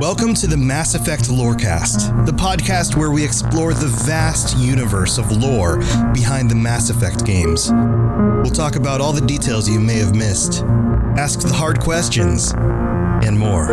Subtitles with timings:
[0.00, 5.32] Welcome to the Mass Effect Lorecast, the podcast where we explore the vast universe of
[5.32, 5.78] lore
[6.12, 7.72] behind the Mass Effect games.
[7.72, 10.62] We'll talk about all the details you may have missed,
[11.16, 13.72] ask the hard questions, and more.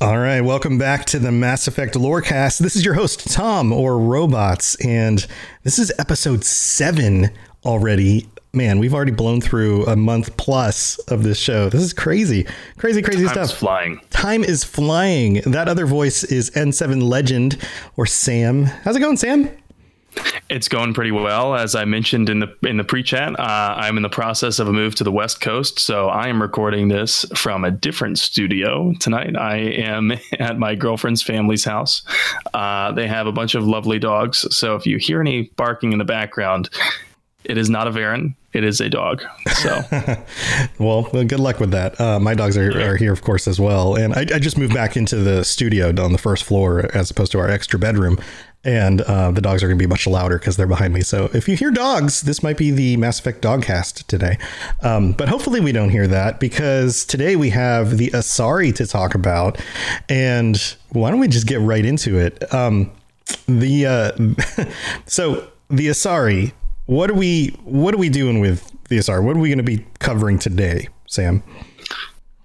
[0.00, 2.60] All right, welcome back to the Mass Effect Lorecast.
[2.60, 5.26] This is your host, Tom, or Robots, and
[5.64, 7.30] this is episode seven
[7.66, 11.70] already man, we've already blown through a month plus of this show.
[11.70, 13.58] This is crazy, crazy, crazy Time's stuff.
[13.58, 14.00] flying.
[14.10, 15.40] Time is flying.
[15.46, 17.56] That other voice is N7 Legend
[17.96, 18.64] or Sam.
[18.64, 19.50] How's it going, Sam?
[20.50, 23.40] It's going pretty well, as I mentioned in the in the pre-chat.
[23.40, 26.42] Uh, I'm in the process of a move to the West Coast, so I am
[26.42, 29.34] recording this from a different studio tonight.
[29.38, 32.02] I am at my girlfriend's family's house.
[32.52, 35.98] Uh, they have a bunch of lovely dogs, so if you hear any barking in
[35.98, 36.68] the background,
[37.44, 38.34] it is not a Varren.
[38.52, 39.22] It is a dog.
[39.54, 39.82] So,
[40.78, 41.98] well, good luck with that.
[41.98, 43.94] Uh, my dogs are, are, here, of course, as well.
[43.94, 47.32] And I, I, just moved back into the studio on the first floor as opposed
[47.32, 48.18] to our extra bedroom.
[48.64, 51.00] And uh, the dogs are going to be much louder because they're behind me.
[51.00, 54.38] So if you hear dogs, this might be the Mass Effect Dogcast today.
[54.82, 59.14] Um, but hopefully we don't hear that because today we have the Asari to talk
[59.14, 59.58] about.
[60.08, 62.52] And why don't we just get right into it?
[62.54, 62.92] Um,
[63.48, 64.66] the uh,
[65.06, 66.52] so the Asari
[66.86, 69.22] what are we what are we doing with VSR?
[69.22, 71.42] What are we going to be covering today, Sam?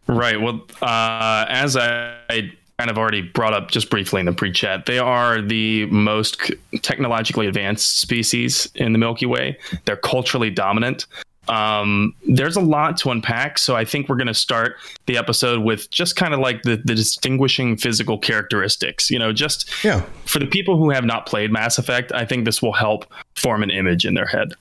[0.08, 0.40] Right.
[0.40, 4.86] Well, uh, as I, I kind of already brought up just briefly in the pre-chat,
[4.86, 9.58] they are the most technologically advanced species in the Milky Way.
[9.86, 11.08] They're culturally dominant.
[11.50, 15.64] Um, there's a lot to unpack, so I think we're going to start the episode
[15.64, 19.10] with just kind of like the, the distinguishing physical characteristics.
[19.10, 20.02] You know, just yeah.
[20.26, 23.64] for the people who have not played Mass Effect, I think this will help form
[23.64, 24.54] an image in their head.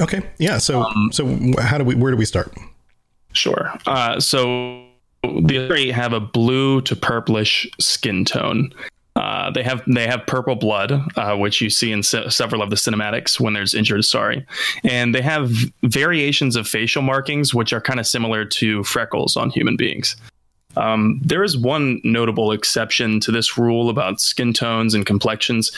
[0.00, 0.58] Okay, yeah.
[0.58, 1.26] So, um, so
[1.58, 1.94] how do we?
[1.94, 2.52] Where do we start?
[3.32, 3.72] Sure.
[3.86, 4.86] Uh, so
[5.22, 8.72] the three have a blue to purplish skin tone.
[9.46, 12.70] Uh, they have they have purple blood, uh, which you see in se- several of
[12.70, 14.44] the cinematics when there's injured Asari,
[14.82, 15.52] and they have
[15.82, 20.16] variations of facial markings which are kind of similar to freckles on human beings.
[20.76, 25.70] Um, there is one notable exception to this rule about skin tones and complexions,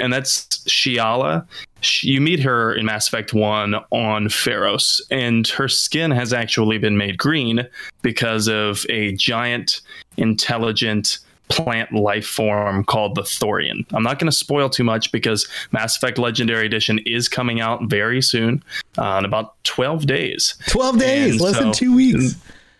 [0.00, 1.44] and that's Shiala.
[1.80, 6.78] She, you meet her in Mass Effect 1 on Feros, and her skin has actually
[6.78, 7.66] been made green
[8.02, 9.80] because of a giant,
[10.16, 11.18] intelligent,
[11.48, 13.86] plant life form called the Thorian.
[13.92, 17.84] I'm not going to spoil too much because Mass Effect Legendary Edition is coming out
[17.84, 18.62] very soon,
[18.98, 20.56] uh, in about 12 days.
[20.68, 22.36] 12 days, and less so, than two weeks.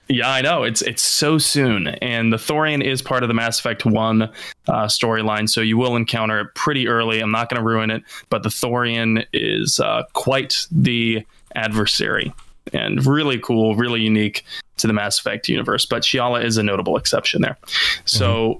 [0.08, 0.62] Yeah, I know.
[0.62, 4.86] It's it's so soon, and the Thorian is part of the Mass Effect One uh,
[4.86, 7.20] storyline, so you will encounter it pretty early.
[7.20, 12.32] I'm not going to ruin it, but the Thorian is uh, quite the adversary,
[12.72, 14.44] and really cool, really unique
[14.78, 15.86] to the Mass Effect universe.
[15.86, 17.58] But Shiala is a notable exception there.
[18.04, 18.54] So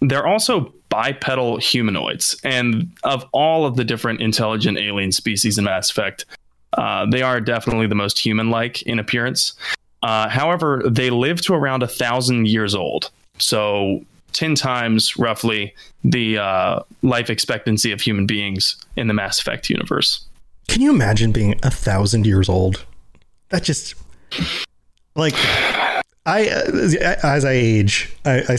[0.00, 0.08] mm-hmm.
[0.08, 5.90] they're also bipedal humanoids, and of all of the different intelligent alien species in Mass
[5.90, 6.26] Effect,
[6.74, 9.54] uh, they are definitely the most human-like in appearance.
[10.02, 13.10] Uh, however, they live to around a thousand years old.
[13.38, 15.74] So 10 times roughly
[16.04, 20.24] the uh, life expectancy of human beings in the Mass Effect universe.
[20.68, 22.84] Can you imagine being a thousand years old?
[23.52, 23.94] That just
[25.14, 25.34] like
[26.24, 28.58] I uh, as I age, I,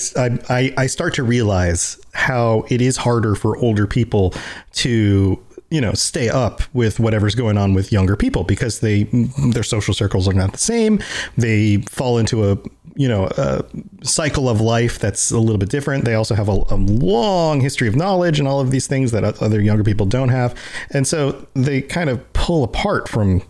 [0.50, 4.34] I I start to realize how it is harder for older people
[4.74, 9.04] to you know stay up with whatever's going on with younger people because they
[9.52, 11.02] their social circles are not the same.
[11.38, 12.58] They fall into a
[12.96, 13.64] you know a
[14.04, 16.06] cycle of life that's a little bit different.
[16.06, 19.24] They also have a, a long history of knowledge and all of these things that
[19.24, 20.54] other younger people don't have.
[20.92, 23.42] And so they kind of pull apart from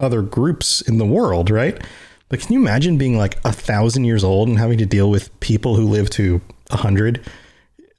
[0.00, 1.80] other groups in the world right?
[2.28, 5.38] But can you imagine being like a thousand years old and having to deal with
[5.40, 6.40] people who live to
[6.70, 7.26] a hundred?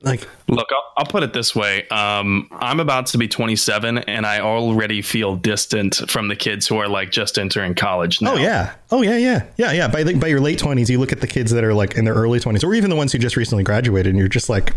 [0.03, 1.87] Like look I'll, I'll, put it this way.
[1.89, 6.77] Um, i'm about to be 27 and i already feel distant from the kids who
[6.77, 8.33] are like just entering college now.
[8.33, 8.73] oh yeah.
[8.89, 9.45] Oh yeah yeah.
[9.57, 9.87] Yeah yeah.
[9.87, 12.05] By, the, by your late 20s you look at the kids that are like in
[12.05, 14.73] their early 20s or even the ones who just recently graduated and you're just like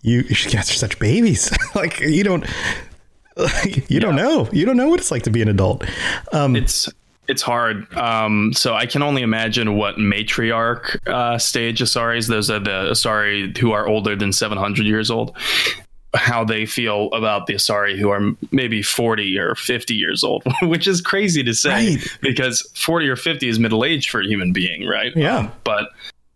[0.00, 1.50] you, you guys are such babies.
[1.74, 2.44] Like you don't
[3.38, 4.00] like, you yeah.
[4.00, 5.84] don't know you don't know what it's like to be an adult
[6.32, 6.88] um, it's
[7.28, 7.92] it's hard.
[7.94, 13.56] Um, so I can only imagine what matriarch uh, stage Asaris, those are the Asari
[13.58, 15.36] who are older than 700 years old,
[16.14, 20.86] how they feel about the Asari who are maybe 40 or 50 years old, which
[20.86, 22.18] is crazy to say right.
[22.22, 25.14] because 40 or 50 is middle age for a human being, right?
[25.14, 25.38] Yeah.
[25.38, 25.90] Um, but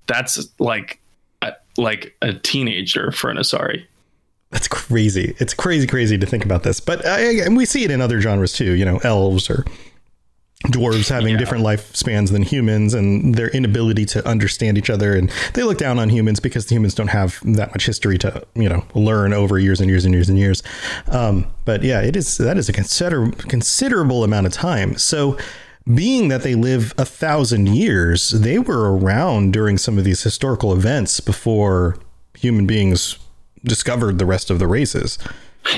[0.06, 1.00] that's like
[1.40, 3.87] a, like a teenager for an Asari.
[4.52, 5.34] That's crazy.
[5.38, 6.78] It's crazy, crazy to think about this.
[6.78, 7.08] But uh,
[7.44, 8.72] and we see it in other genres too.
[8.72, 9.64] You know, elves or
[10.66, 11.38] dwarves having Yeah.
[11.38, 15.99] different lifespans than humans and their inability to understand each other and they look down
[15.99, 19.58] on humans because the humans don't have that much history to you know learn over
[19.58, 20.62] years and years and years and years
[21.08, 25.37] um, but yeah it is that is a consider considerable amount of time so
[25.96, 30.72] being that they live a thousand years they were around during some of these historical
[30.72, 31.96] events before
[32.38, 33.19] human beings
[33.64, 35.19] discovered the rest of the races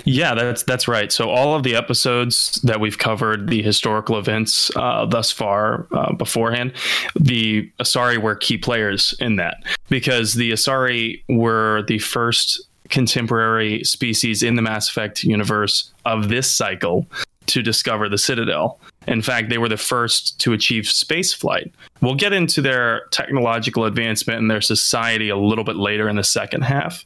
[0.05, 1.13] Yeah, that's that's right.
[1.13, 6.15] So all of the episodes that we've covered, the historical events uh, thus far uh,
[6.15, 6.73] beforehand,
[7.19, 9.59] the Asari were key players in that
[9.89, 16.51] because the Asari were the first contemporary species in the Mass Effect universe of this
[16.51, 17.07] cycle
[17.47, 18.81] to discover the Citadel.
[19.07, 21.75] In fact, they were the first to achieve space flight.
[22.01, 26.25] We'll get into their technological advancement and their society a little bit later in the
[26.25, 27.05] second half.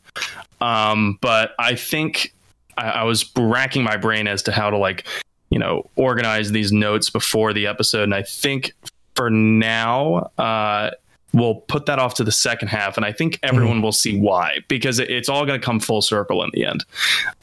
[0.60, 2.34] Um, but I think
[2.76, 5.06] I, I was racking my brain as to how to like,
[5.50, 8.72] you know, organize these notes before the episode, and I think
[9.14, 10.90] for now, uh,
[11.32, 14.58] we'll put that off to the second half, and I think everyone will see why
[14.68, 16.84] because it, it's all going to come full circle in the end.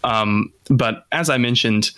[0.03, 1.91] Um, but as I mentioned,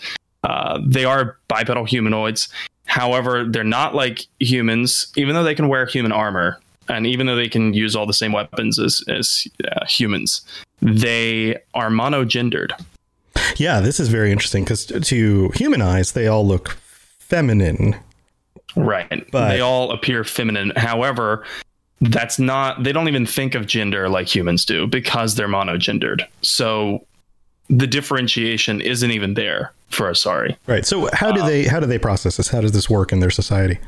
[0.43, 2.49] uh, they are bipedal humanoids.
[2.85, 6.59] However, they're not like humans, even though they can wear human armor.
[6.89, 10.41] And even though they can use all the same weapons as, as uh, humans,
[10.81, 12.71] they are monogendered.
[13.57, 16.77] yeah this is very interesting because to human eyes they all look
[17.19, 17.95] feminine
[18.77, 19.29] Right.
[19.31, 20.71] But- they all appear feminine.
[20.75, 21.43] However,
[22.01, 26.21] that's not, they don't even think of gender like humans do because they're monogendered.
[26.41, 27.05] So
[27.69, 30.55] the differentiation isn't even there for Asari.
[30.67, 30.85] Right.
[30.85, 32.49] So how do um, they how do they process this?
[32.49, 33.79] How does this work in their society?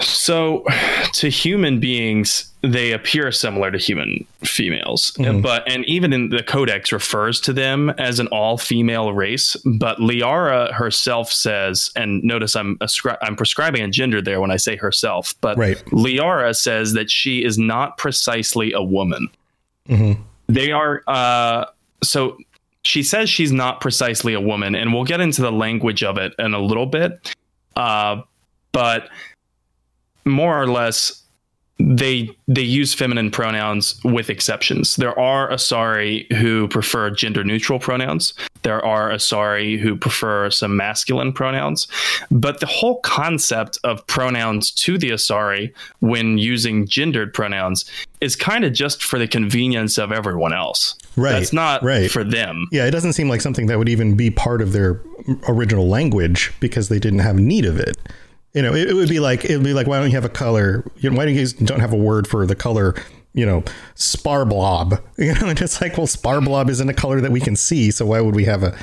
[0.00, 0.64] So,
[1.12, 5.12] to human beings, they appear similar to human females,
[5.42, 9.54] but and even in the codex refers to them as an all-female race.
[9.64, 14.56] But Liara herself says, and notice I'm ascri- I'm prescribing a gender there when I
[14.56, 15.76] say herself, but Right.
[15.86, 19.28] Liara says that she is not precisely a woman.
[20.48, 21.66] They are uh,
[22.02, 22.38] so.
[22.86, 26.34] She says she's not precisely a woman, and we'll get into the language of it
[26.38, 27.34] in a little bit.
[27.76, 28.20] Uh,
[28.72, 29.08] but
[30.24, 31.24] more or less
[31.80, 34.94] they they use feminine pronouns with exceptions.
[34.96, 38.32] There are Asari who prefer gender neutral pronouns.
[38.62, 41.88] There are Asari who prefer some masculine pronouns.
[42.30, 47.84] But the whole concept of pronouns to the Asari when using gendered pronouns
[48.20, 50.96] is kind of just for the convenience of everyone else.
[51.16, 52.10] Right, That's not right.
[52.10, 52.66] for them.
[52.72, 55.00] Yeah, it doesn't seem like something that would even be part of their
[55.48, 57.96] original language because they didn't have need of it.
[58.54, 60.24] You know, it, it would be like it would be like why don't you have
[60.24, 60.84] a color?
[60.96, 62.94] You know, why don't you guys don't have a word for the color?
[63.36, 63.64] You know,
[63.96, 65.00] spar blob.
[65.16, 67.90] You know, and it's like, well, spar blob isn't a color that we can see,
[67.90, 68.76] so why would we have a?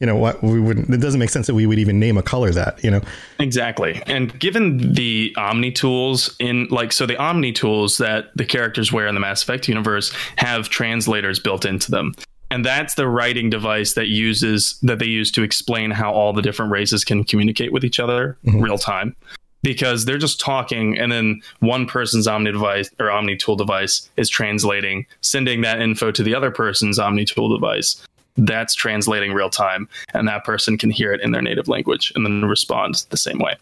[0.00, 0.88] You know, what we wouldn't.
[0.90, 2.82] It doesn't make sense that we would even name a color that.
[2.84, 3.00] You know,
[3.38, 4.02] Exactly.
[4.06, 9.08] And given the Omni tools in like so the Omni tools that the characters wear
[9.08, 12.14] in the Mass Effect universe have translators built into them.
[12.50, 16.42] And that's the writing device that uses that they use to explain how all the
[16.42, 18.60] different races can communicate with each other mm-hmm.
[18.60, 19.14] real time.
[19.62, 24.28] Because they're just talking and then one person's Omni device or Omni tool device is
[24.28, 28.02] translating, sending that info to the other person's Omni tool device
[28.38, 32.24] that's translating real time and that person can hear it in their native language and
[32.24, 33.56] then respond the same way.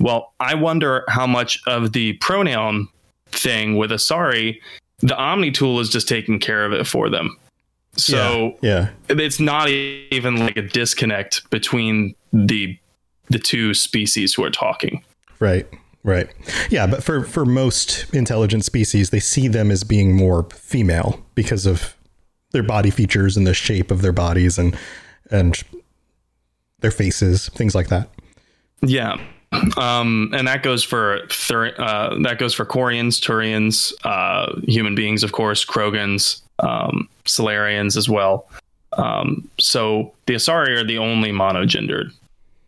[0.00, 2.88] Well, I wonder how much of the pronoun
[3.28, 4.60] thing with Asari,
[4.98, 7.36] the Omni tool is just taking care of it for them.
[7.96, 12.78] So yeah, it's not even like a disconnect between the
[13.28, 15.04] the two species who are talking.
[15.40, 15.66] Right.
[16.02, 16.28] Right.
[16.70, 21.66] Yeah, but for for most intelligent species, they see them as being more female because
[21.66, 21.96] of
[22.52, 24.76] their body features and the shape of their bodies and
[25.32, 25.60] and
[26.80, 28.08] their faces, things like that.
[28.82, 29.16] Yeah.
[29.76, 35.24] Um, and that goes for Thur- uh, that goes for Quarians, Turians, uh, human beings,
[35.24, 38.48] of course, Krogans, um, Salarians as well.
[38.94, 42.12] Um, so the Asari are the only monogendered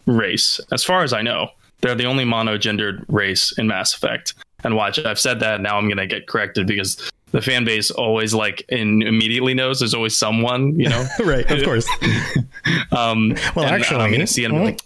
[0.07, 1.51] race, as far as I know.
[1.81, 4.35] They're the only monogendered race in Mass Effect.
[4.65, 5.61] And watch, I've said that.
[5.61, 9.79] Now I'm going to get corrected because the fan base always like in immediately knows
[9.79, 11.07] there's always someone, you know.
[11.21, 11.89] right, of course.
[12.93, 14.81] Um, Well, actually, I'm going to see it be like,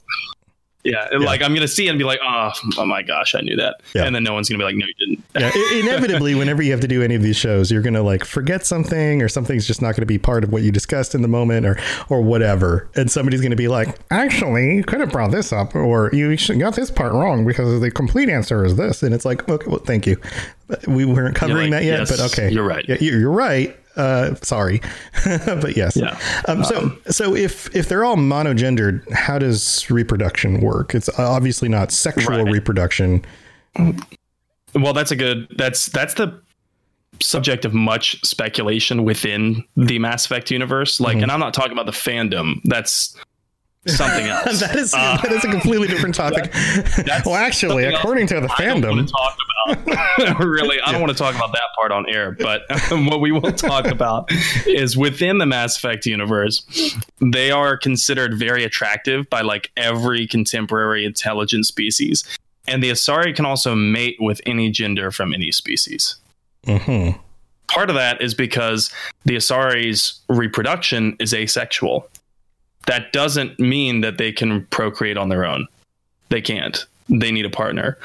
[0.84, 3.40] yeah, like I'm going to see it and be like, oh, oh my gosh, I
[3.40, 3.80] knew that.
[3.94, 4.04] Yeah.
[4.04, 5.24] And then no one's going to be like, no, you didn't.
[5.38, 8.02] yeah, i- inevitably, whenever you have to do any of these shows, you're going to
[8.02, 11.14] like forget something, or something's just not going to be part of what you discussed
[11.14, 12.88] in the moment, or or whatever.
[12.96, 16.36] And somebody's going to be like, "Actually, you could have brought this up, or you
[16.58, 19.78] got this part wrong because the complete answer is this." And it's like, "Okay, well,
[19.80, 20.16] thank you.
[20.88, 23.76] We weren't covering like, that yet, "Yes, but okay, you're right." Yeah, you're right.
[23.96, 24.80] Uh, sorry,
[25.24, 25.96] but yes.
[25.96, 26.18] Yeah.
[26.48, 30.94] Um, so so if if they're all monogendered, how does reproduction work?
[30.94, 32.52] It's obviously not sexual Right.
[32.52, 33.24] reproduction.
[34.74, 35.46] Well, that's a good.
[35.56, 36.40] That's that's the
[37.20, 40.98] subject of much speculation within the Mass Effect universe.
[40.98, 42.60] Like, and I'm not talking about the fandom.
[42.64, 43.14] That's
[43.86, 44.60] something else.
[44.60, 46.52] that is Uh, that is a completely different topic.
[47.26, 50.38] well, actually, according to the I fandom, want to talk about.
[50.44, 52.32] really, I don't want to talk about that part on air.
[52.32, 54.28] But what we will talk about
[54.66, 56.62] is within the Mass Effect universe,
[57.20, 62.24] they are considered very attractive by like every contemporary intelligent species,
[62.66, 66.16] and the Asari can also mate with any gender from any species.
[66.66, 67.18] Mhm.
[67.68, 68.90] Part of that is because
[69.24, 72.06] the Asari's reproduction is asexual.
[72.86, 75.66] That doesn't mean that they can procreate on their own.
[76.28, 76.84] They can't.
[77.08, 77.98] They need a partner.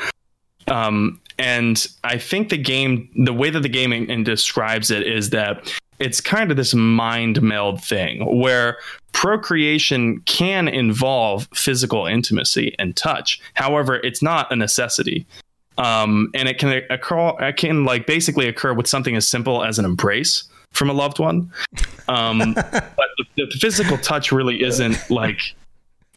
[0.67, 5.05] Um, and I think the game, the way that the game in- in describes it
[5.05, 8.77] is that it's kind of this mind meld thing where
[9.13, 13.39] procreation can involve physical intimacy and touch.
[13.55, 15.25] However, it's not a necessity.
[15.79, 19.79] Um, and it can occur, it can like basically occur with something as simple as
[19.79, 20.43] an embrace
[20.77, 21.51] from a loved one.
[22.07, 25.39] Um, but the, the physical touch really isn't like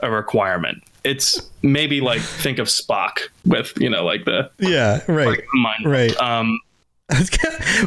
[0.00, 0.83] a requirement.
[1.02, 5.85] It's maybe like think of Spock with you know like the yeah, right, like, mind.
[5.87, 6.17] right.
[6.21, 6.61] Um,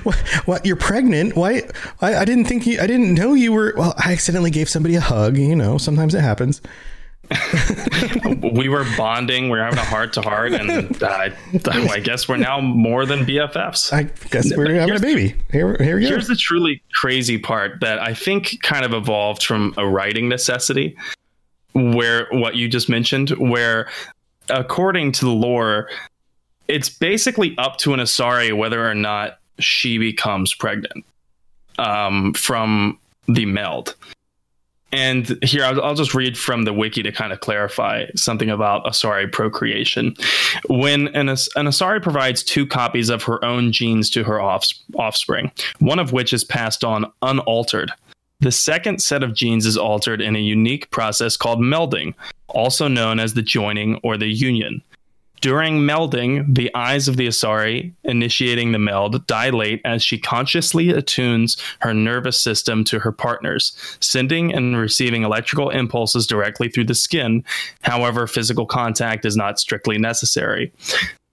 [0.04, 0.16] what,
[0.46, 0.66] what?
[0.66, 1.36] You're pregnant?
[1.36, 1.64] Why?
[2.02, 2.80] I, I didn't think you.
[2.82, 3.74] I didn't know you were.
[3.78, 5.38] Well, I accidentally gave somebody a hug.
[5.38, 6.62] You know, sometimes it happens.
[8.54, 9.50] we were bonding.
[9.50, 11.30] We are having a heart to heart, and uh,
[11.90, 13.94] I guess we're now more than BFFs.
[13.94, 15.36] I guess we're having a baby.
[15.52, 16.10] Here, here we go.
[16.10, 20.96] Here's the truly crazy part that I think kind of evolved from a writing necessity,
[21.74, 23.90] where what you just mentioned, where
[24.50, 25.90] according to the lore,
[26.68, 31.06] it's basically up to an Asari whether or not she becomes pregnant
[31.78, 33.96] um, from the meld.
[34.94, 39.32] And here, I'll, just read from the wiki to kind of clarify something about Asari
[39.32, 40.16] procreation.
[40.70, 41.36] When an, an
[41.66, 46.32] Asari provides two copies of her own genes to her offs- offspring, one of which
[46.32, 47.92] is passed on unaltered.
[48.42, 52.14] The second set of genes is altered in a unique process called melding,
[52.50, 54.84] also known as the joining or the union.
[55.44, 61.58] During melding, the eyes of the Asari, initiating the meld, dilate as she consciously attunes
[61.80, 67.44] her nervous system to her partners, sending and receiving electrical impulses directly through the skin.
[67.82, 70.72] However, physical contact is not strictly necessary.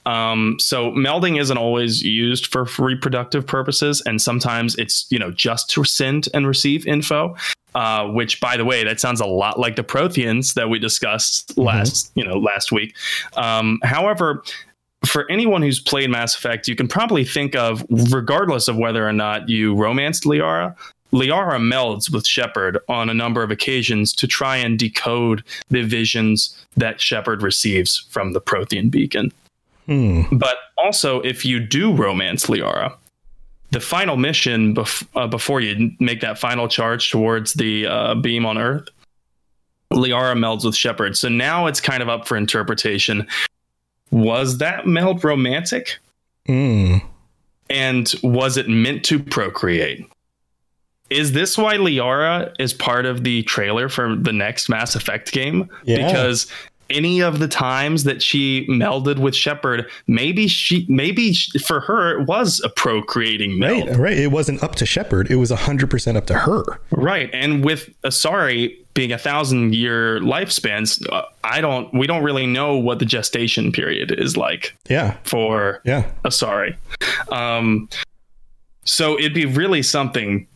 [0.06, 5.70] Um, so melding isn't always used for reproductive purposes, and sometimes it's you know just
[5.70, 7.36] to send and receive info.
[7.74, 11.56] Uh, which, by the way, that sounds a lot like the Protheans that we discussed
[11.56, 12.96] last you know last week.
[13.36, 14.42] Um, however,
[15.04, 19.12] for anyone who's played Mass Effect, you can probably think of, regardless of whether or
[19.12, 20.74] not you romanced Liara,
[21.12, 26.56] Liara melds with Shepard on a number of occasions to try and decode the visions
[26.76, 29.32] that Shepard receives from the Prothean beacon.
[29.86, 30.22] Hmm.
[30.30, 32.94] But also, if you do romance Liara,
[33.70, 38.44] the final mission bef- uh, before you make that final charge towards the uh, beam
[38.44, 38.88] on Earth,
[39.92, 41.16] Liara melds with Shepard.
[41.16, 43.26] So now it's kind of up for interpretation.
[44.10, 45.98] Was that meld romantic?
[46.46, 46.98] Hmm.
[47.68, 50.06] And was it meant to procreate?
[51.10, 55.68] Is this why Liara is part of the trailer for the next Mass Effect game?
[55.84, 56.06] Yeah.
[56.06, 56.50] Because
[56.90, 62.26] any of the times that she melded with Shepard, maybe she, maybe for her it
[62.26, 64.18] was a procreating meld, Right, right.
[64.18, 65.30] It wasn't up to Shepard.
[65.30, 66.64] It was hundred percent up to her.
[66.90, 67.30] right?
[67.32, 72.76] And with Asari being a thousand year lifespans, uh, I don't, we don't really know
[72.76, 76.10] what the gestation period is like Yeah, for yeah.
[76.24, 76.76] Asari.
[77.32, 77.88] Um,
[78.84, 80.46] so it'd be really something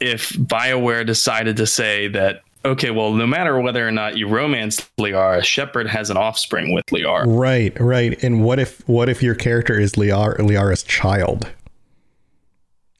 [0.00, 4.80] if BioWare decided to say that, okay, well, no matter whether or not you romance
[4.98, 7.24] Liara, Shepard has an offspring with Liara.
[7.26, 8.22] Right, right.
[8.22, 11.50] And what if what if your character is Liara, Liara's child?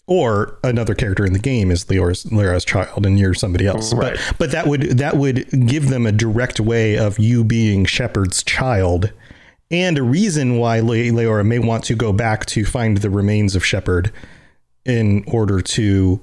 [0.09, 3.95] Or another character in the game is Liara's, Liara's child and you're somebody else.
[3.95, 4.19] Right.
[4.29, 8.43] But but that would that would give them a direct way of you being Shepard's
[8.43, 9.13] child
[9.73, 13.65] and a reason why Liara may want to go back to find the remains of
[13.65, 14.13] Shepard
[14.85, 16.21] in order to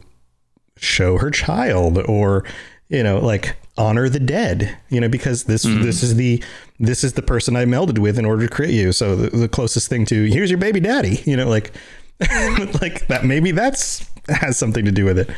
[0.77, 2.45] show her child or
[2.89, 6.43] you know like honor the dead you know because this this is the
[6.79, 8.91] this is the person i melded with in order to create you.
[8.91, 11.71] So the, the closest thing to here's your baby daddy you know like
[12.81, 15.29] like that maybe that's has something to do with it.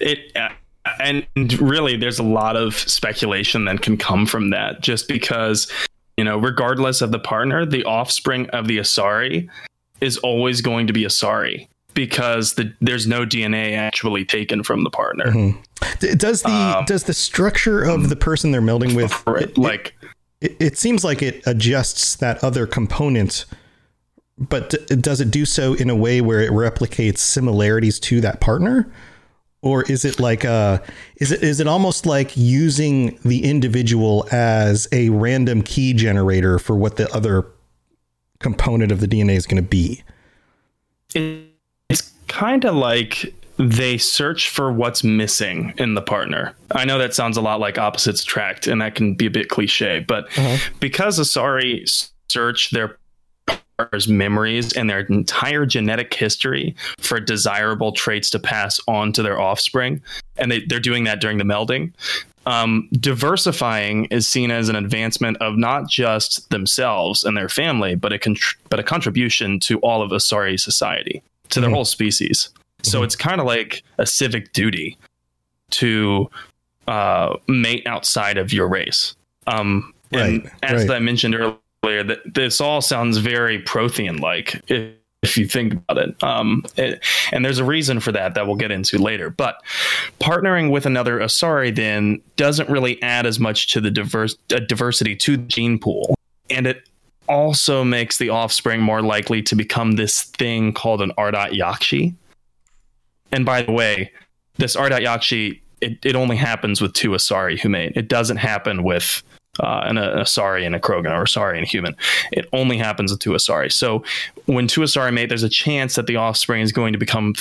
[0.00, 0.48] It, uh,
[1.00, 1.26] and
[1.60, 5.70] really, there's a lot of speculation that can come from that just because,
[6.16, 9.48] you know, regardless of the partner, the offspring of the Asari
[10.00, 11.68] is always going to be Asari.
[11.94, 15.26] Because the, there's no DNA actually taken from the partner.
[15.26, 16.16] Mm-hmm.
[16.16, 19.94] Does the um, does the structure of the person they're melding with it, like
[20.40, 23.44] it, it, seems like it adjusts that other component,
[24.38, 24.70] but
[25.00, 28.90] does it do so in a way where it replicates similarities to that partner?
[29.62, 30.78] Or is it like uh
[31.16, 36.76] is it is it almost like using the individual as a random key generator for
[36.76, 37.46] what the other
[38.40, 40.02] component of the DNA is going to be?
[41.14, 41.53] It's
[42.28, 46.54] kind of like they search for what's missing in the partner.
[46.72, 49.48] I know that sounds a lot like opposites attract, and that can be a bit
[49.48, 50.70] cliche, but uh-huh.
[50.80, 52.98] because Asari search their
[53.76, 59.40] partner's memories and their entire genetic history for desirable traits to pass on to their
[59.40, 60.02] offspring,
[60.36, 61.92] and they, they're doing that during the melding.
[62.46, 68.12] Um, diversifying is seen as an advancement of not just themselves and their family, but
[68.12, 71.22] a contr- but a contribution to all of Asari society,
[71.54, 71.76] to their mm-hmm.
[71.76, 72.50] whole species.
[72.82, 73.04] So mm-hmm.
[73.04, 74.98] it's kind of like a civic duty
[75.70, 76.30] to
[76.86, 79.16] uh, mate outside of your race.
[79.46, 80.96] Um, and as right.
[80.96, 85.98] I mentioned earlier, that this all sounds very Prothean like if, if, you think about
[85.98, 86.22] it.
[86.22, 87.04] Um, it.
[87.32, 89.30] And there's a reason for that that we'll get into later.
[89.30, 89.56] But
[90.20, 95.16] partnering with another Asari then doesn't really add as much to the diverse uh, diversity
[95.16, 96.14] to the gene pool,
[96.48, 96.88] and it
[97.28, 102.14] also makes the offspring more likely to become this thing called an Ardat Yakshi,
[103.34, 104.12] and by the way,
[104.58, 107.92] this Ardat Yakshi, it, it only happens with two Asari who mate.
[107.96, 109.22] It doesn't happen with
[109.60, 111.96] uh, an, an Asari and a Krogan or Asari and a human.
[112.32, 113.72] It only happens with two Asari.
[113.72, 114.04] So
[114.46, 117.34] when two Asari mate, there's a chance that the offspring is going to become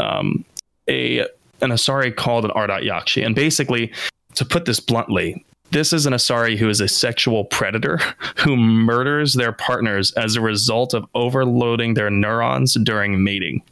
[0.00, 0.44] um,
[0.88, 1.20] a
[1.62, 3.26] an Asari called an Ardat Yakshi.
[3.26, 3.92] And basically,
[4.34, 7.98] to put this bluntly, this is an Asari who is a sexual predator
[8.36, 13.62] who murders their partners as a result of overloading their neurons during mating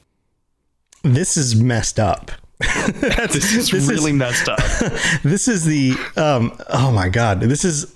[1.02, 2.30] this is messed up.
[2.58, 4.58] this is this really is, messed up.
[5.22, 7.40] this is the um oh my god.
[7.40, 7.94] This is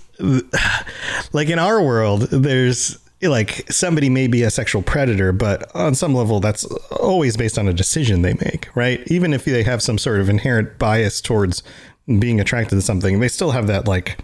[1.32, 6.14] like in our world there's like somebody may be a sexual predator, but on some
[6.14, 9.02] level that's always based on a decision they make, right?
[9.06, 11.62] Even if they have some sort of inherent bias towards
[12.06, 14.18] being attracted to something, they still have that like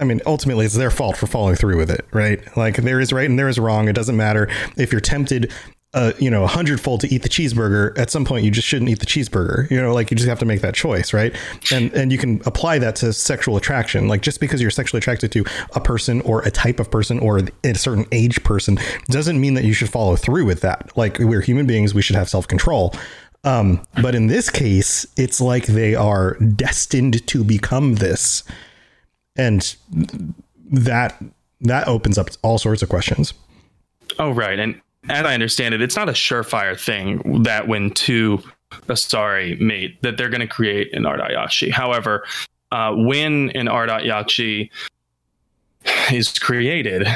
[0.00, 2.40] I mean, ultimately, it's their fault for following through with it, right?
[2.56, 3.88] Like there is right and there is wrong.
[3.88, 5.52] It doesn't matter if you're tempted
[5.94, 8.90] uh, you know, a hundredfold to eat the cheeseburger, at some point you just shouldn't
[8.90, 9.70] eat the cheeseburger.
[9.70, 11.34] You know, like you just have to make that choice, right?
[11.72, 14.06] And and you can apply that to sexual attraction.
[14.06, 17.40] Like just because you're sexually attracted to a person or a type of person or
[17.64, 20.94] a certain age person doesn't mean that you should follow through with that.
[20.94, 22.94] Like we're human beings, we should have self control.
[23.44, 28.42] Um, but in this case, it's like they are destined to become this,
[29.36, 29.76] and
[30.70, 31.22] that
[31.60, 33.32] that opens up all sorts of questions.
[34.18, 38.42] Oh, right, and as I understand it, it's not a surefire thing that when two
[38.88, 41.70] Asari mate that they're going to create an Ardat Yakshi.
[41.70, 42.24] However,
[42.70, 44.70] uh, when an Ardat Yakshi
[46.12, 47.06] is created,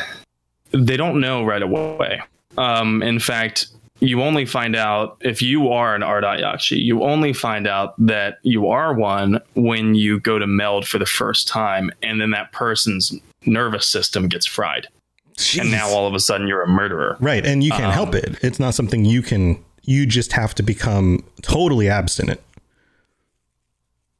[0.70, 2.22] they don't know right away.
[2.56, 3.68] Um, in fact,
[4.02, 8.38] you only find out if you are an Ardat Yakshi, you only find out that
[8.42, 12.50] you are one when you go to meld for the first time, and then that
[12.50, 13.12] person's
[13.46, 14.88] nervous system gets fried.
[15.36, 15.62] Jeez.
[15.62, 17.16] and now all of a sudden you're a murderer.
[17.18, 18.38] Right, and you can't um, help it.
[18.42, 19.64] It's not something you can.
[19.82, 22.40] You just have to become totally abstinent.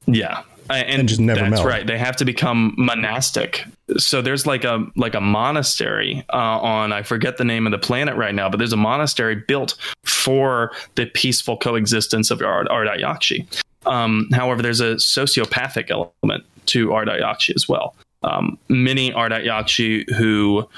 [0.06, 0.42] Yeah,
[0.76, 1.66] and, and just never that's melt.
[1.66, 1.86] right.
[1.86, 3.64] They have to become monastic.
[3.98, 7.78] So there's like a like a monastery uh, on I forget the name of the
[7.78, 13.00] planet right now, but there's a monastery built for the peaceful coexistence of Ard- Ardat
[13.00, 13.46] Yakshi.
[13.86, 17.94] Um, however, there's a sociopathic element to Ardat Yakshi as well.
[18.22, 20.68] Um, many Ardat Yakshi who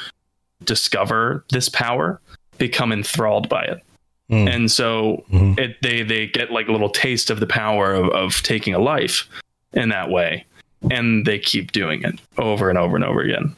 [0.64, 2.20] discover this power
[2.58, 3.82] become enthralled by it.
[4.30, 4.54] Mm.
[4.54, 5.58] And so mm-hmm.
[5.58, 8.78] it, they they get like a little taste of the power of, of taking a
[8.78, 9.28] life
[9.74, 10.44] in that way,
[10.90, 13.54] and they keep doing it over and over and over again.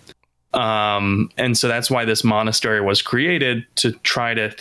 [0.53, 4.55] Um, and so that's why this monastery was created to try to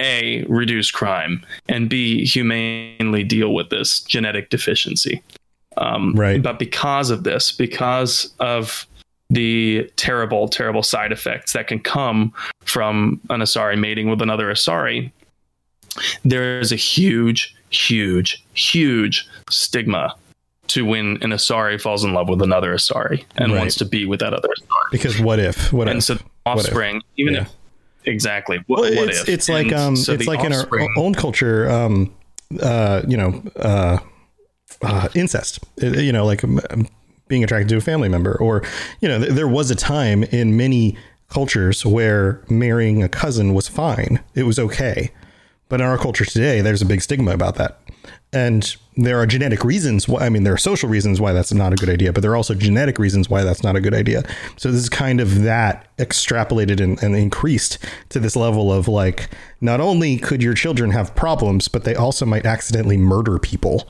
[0.00, 5.22] a reduce crime and b humanely deal with this genetic deficiency.
[5.76, 6.42] Um, right.
[6.42, 8.86] But because of this, because of
[9.30, 15.12] the terrible, terrible side effects that can come from an Asari mating with another Asari,
[16.24, 20.14] there is a huge, huge, huge stigma
[20.68, 23.58] to when an Asari falls in love with another Asari and right.
[23.58, 24.90] wants to be with that other Asari.
[24.90, 25.72] Because what if?
[25.72, 26.04] What and if?
[26.04, 27.40] so offspring, even yeah.
[27.42, 27.52] if
[28.04, 29.28] exactly what, well, what it's, if?
[29.28, 32.14] It's like um, so it's like offspring, in our own culture, um,
[32.60, 33.98] uh, you know, uh,
[34.82, 35.60] uh, incest.
[35.80, 36.60] You know, like um,
[37.28, 38.62] being attracted to a family member or
[39.00, 40.96] you know th- there was a time in many
[41.28, 45.10] cultures where marrying a cousin was fine it was okay
[45.68, 47.78] But in our culture today, there's a big stigma about that.
[48.32, 51.72] And there are genetic reasons why, I mean, there are social reasons why that's not
[51.72, 54.22] a good idea, but there are also genetic reasons why that's not a good idea.
[54.56, 57.78] So this is kind of that extrapolated and, and increased
[58.10, 62.26] to this level of like, not only could your children have problems, but they also
[62.26, 63.88] might accidentally murder people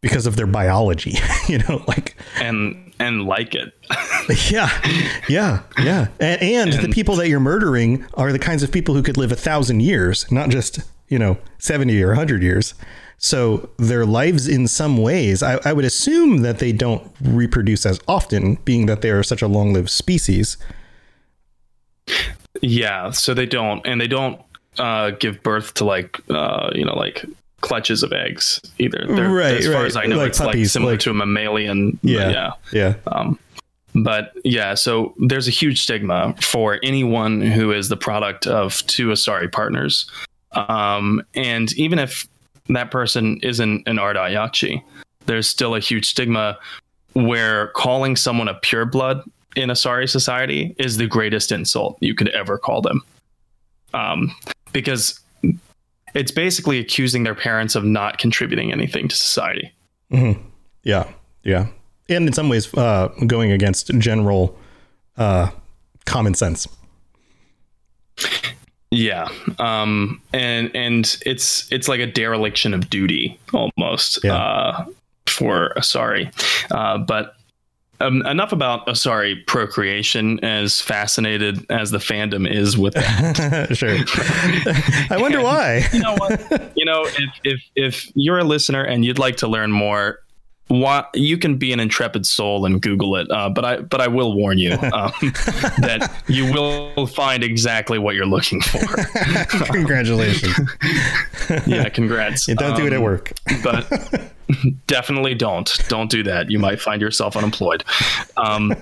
[0.00, 1.14] because of their biology,
[1.48, 3.72] you know, like, and and like it.
[4.52, 4.68] yeah,
[5.28, 6.08] yeah, yeah.
[6.20, 9.16] And, and, and, the people that you're murdering are the kinds of people who could
[9.16, 12.74] live a thousand years, not just you know, 70 or 100 years.
[13.18, 18.00] So their lives, in some ways, I, I would assume that they don't reproduce as
[18.08, 20.56] often, being that they are such a long lived species.
[22.60, 24.40] Yeah, so they don't, and they don't
[24.78, 27.24] uh, give birth to like, uh, you know, like
[27.60, 29.06] clutches of eggs either.
[29.08, 29.86] They're, right, as far right.
[29.86, 31.98] as I know, like it's puppies, like similar like, to a mammalian.
[32.02, 32.94] Yeah, yeah, yeah.
[33.06, 33.38] Um,
[33.94, 39.08] but yeah, so there's a huge stigma for anyone who is the product of two
[39.08, 40.10] Asari partners.
[40.54, 42.26] Um, and even if
[42.68, 44.82] that person isn't an Ardat Yakshi,
[45.26, 46.58] there's still a huge stigma
[47.14, 49.22] where calling someone a pureblood
[49.56, 53.02] in Asari society is the greatest insult you could ever call them.
[53.94, 54.34] Um,
[54.72, 55.20] because
[56.14, 59.72] it's basically accusing their parents of not contributing anything to society.
[60.10, 60.40] Mm-hmm.
[60.82, 61.08] Yeah,
[61.42, 61.66] yeah,
[62.08, 64.58] and in some ways, uh, going against general
[65.16, 65.50] uh,
[66.06, 66.66] common sense.
[68.92, 69.28] Yeah,
[69.58, 74.34] um, and and it's it's like a dereliction of duty almost yeah.
[74.34, 74.84] uh,
[75.26, 76.30] for Asari,
[76.70, 77.34] uh, but.
[78.00, 83.68] Um, enough about Asari procreation, as fascinated as the fandom is with that.
[83.76, 83.96] sure.
[85.08, 85.84] I wonder and, why.
[85.92, 86.72] you know what?
[86.74, 90.18] You know, if, if if you're a listener and you'd like to learn more,
[90.72, 94.08] why, you can be an intrepid soul and Google it, uh, but I but I
[94.08, 95.12] will warn you um,
[95.78, 98.78] that you will find exactly what you're looking for.
[99.72, 100.58] Congratulations!
[101.66, 102.48] yeah, congrats.
[102.48, 103.32] You don't um, do it at um, work,
[103.62, 104.32] but
[104.86, 106.50] definitely don't don't do that.
[106.50, 107.84] You might find yourself unemployed.
[108.36, 108.74] Um,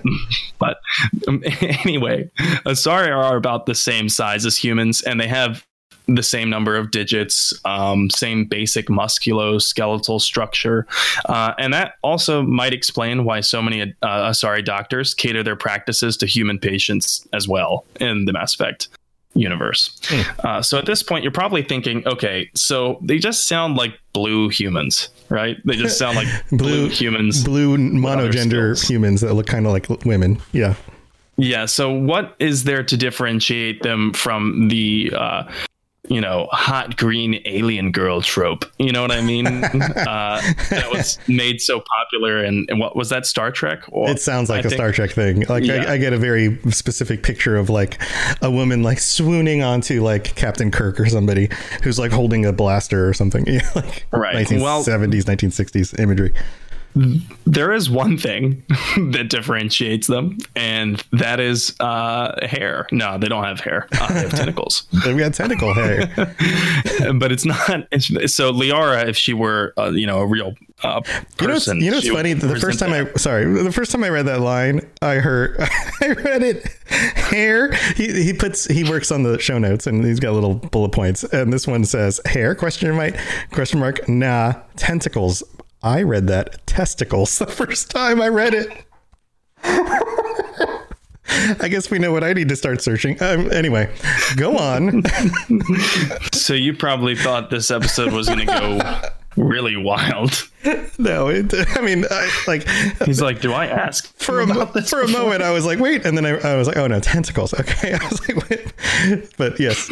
[0.58, 0.80] but
[1.26, 5.66] um, anyway, Asari are about the same size as humans, and they have
[6.14, 10.86] the same number of digits, um, same basic musculoskeletal structure.
[11.26, 16.16] Uh, and that also might explain why so many uh, Asari doctors cater their practices
[16.18, 18.88] to human patients as well in the Mass Effect
[19.34, 19.98] universe.
[20.04, 20.44] Mm.
[20.44, 24.48] Uh, so at this point, you're probably thinking, okay, so they just sound like blue
[24.48, 25.56] humans, right?
[25.64, 29.88] They just sound like blue, blue humans, blue monogender humans that look kind of like
[30.04, 30.40] women.
[30.52, 30.74] Yeah.
[31.36, 31.66] Yeah.
[31.66, 35.44] So, what is there to differentiate them from the uh,
[36.10, 38.64] you know, hot green alien girl trope.
[38.78, 39.46] You know what I mean?
[39.64, 42.42] uh, that was made so popular.
[42.42, 43.84] And, and, what was that Star Trek?
[43.90, 45.42] Or, it sounds like I a think, Star Trek thing.
[45.48, 45.84] Like yeah.
[45.86, 48.02] I, I, get a very specific picture of like
[48.42, 51.48] a woman like swooning onto like Captain Kirk or somebody
[51.84, 53.44] who's like holding a blaster or something.
[53.76, 54.34] like right.
[54.34, 56.32] 1970s, well, 1960s imagery
[56.94, 58.62] there is one thing
[59.12, 62.86] that differentiates them, and that is uh, hair.
[62.90, 63.86] No, they don't have hair.
[63.92, 64.86] Uh, they have tentacles.
[65.04, 66.06] They've got tentacle hair,
[67.14, 67.86] but it's not.
[67.92, 71.00] It's, so Liara, if she were, uh, you know, a real uh,
[71.36, 72.32] person, you know, you know, it's funny.
[72.32, 72.92] The first time.
[72.92, 75.56] I sorry, the first time I read that line, I heard,
[76.00, 76.66] I read it.
[76.90, 77.72] Hair.
[77.94, 81.22] He he puts he works on the show notes, and he's got little bullet points,
[81.22, 83.14] and this one says hair question mark
[83.52, 84.08] question mark.
[84.08, 85.44] Nah, tentacles
[85.82, 88.84] I read that testicles the first time I read it.
[91.60, 93.22] I guess we know what I need to start searching.
[93.22, 93.92] Um, anyway,
[94.36, 95.02] go on.
[96.32, 99.00] so you probably thought this episode was going to go
[99.36, 100.48] really wild.
[100.98, 102.68] No, it, I mean, I, like
[103.06, 104.46] he's like, "Do I ask for a
[104.82, 107.00] for a moment?" I was like, "Wait," and then I, I was like, "Oh no,
[107.00, 109.88] tentacles." Okay, I was like, "Wait," but yes.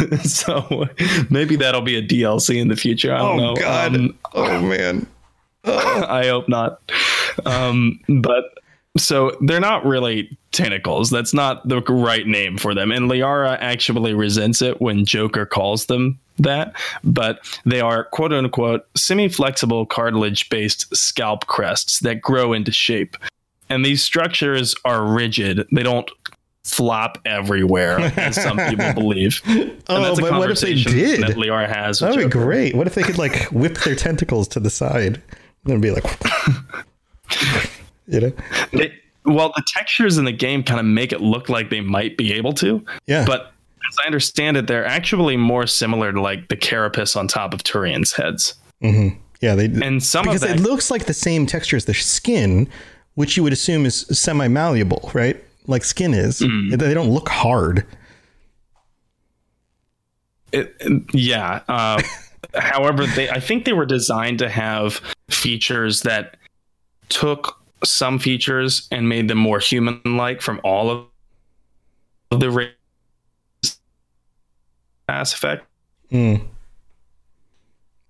[0.24, 0.88] so
[1.30, 3.14] maybe that'll be a DLC in the future.
[3.14, 3.56] I don't oh, know.
[3.56, 3.96] God.
[3.96, 5.06] Um, oh man.
[5.64, 6.80] I hope not.
[7.46, 8.58] Um, but
[8.96, 11.10] so they're not really tentacles.
[11.10, 12.92] That's not the right name for them.
[12.92, 16.74] And Liara actually resents it when Joker calls them that.
[17.02, 23.16] But they are quote unquote semi flexible cartilage based scalp crests that grow into shape.
[23.68, 25.66] And these structures are rigid.
[25.72, 26.10] They don't
[26.64, 29.40] flop everywhere, as some people believe.
[29.88, 31.22] oh, but what if they did?
[31.22, 32.00] That Liara has.
[32.00, 32.74] That would be great.
[32.74, 35.20] What if they could like whip their tentacles to the side
[35.66, 36.04] and be like,
[38.06, 38.32] you know?
[38.72, 38.92] They,
[39.24, 42.32] well, the textures in the game kind of make it look like they might be
[42.32, 42.84] able to.
[43.06, 43.24] Yeah.
[43.26, 43.52] But
[43.88, 47.62] as I understand it, they're actually more similar to like the carapace on top of
[47.62, 48.54] Turian's heads.
[48.82, 49.18] Mm-hmm.
[49.40, 52.68] Yeah, they and some because that, it looks like the same texture as the skin,
[53.14, 55.42] which you would assume is semi malleable, right?
[55.66, 56.40] Like skin is.
[56.40, 56.78] Mm.
[56.78, 57.86] They don't look hard.
[60.52, 60.74] it,
[61.12, 61.62] yeah.
[61.68, 62.02] Uh,
[62.54, 66.36] however, they I think they were designed to have features that
[67.08, 70.90] took some features and made them more human-like from all
[72.30, 72.70] of the
[75.08, 75.66] Mass Effect.
[76.10, 76.46] Mm.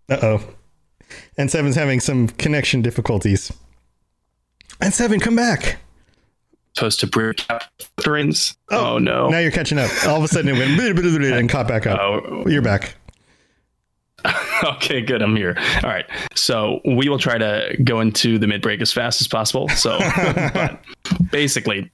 [0.09, 0.45] Uh oh.
[1.37, 3.53] And Seven's having some connection difficulties.
[4.81, 5.79] And Seven, come back.
[6.75, 7.35] Supposed to brew.
[7.51, 7.59] Oh,
[8.71, 9.29] oh, no.
[9.29, 9.91] Now you're catching up.
[10.07, 10.81] All of a sudden it went
[11.33, 12.01] and caught back up.
[12.01, 12.45] Oh.
[12.47, 12.95] You're back.
[14.65, 15.23] okay, good.
[15.23, 15.57] I'm here.
[15.83, 16.07] All right.
[16.35, 19.69] So we will try to go into the mid break as fast as possible.
[19.71, 19.99] So,
[21.31, 21.91] basically,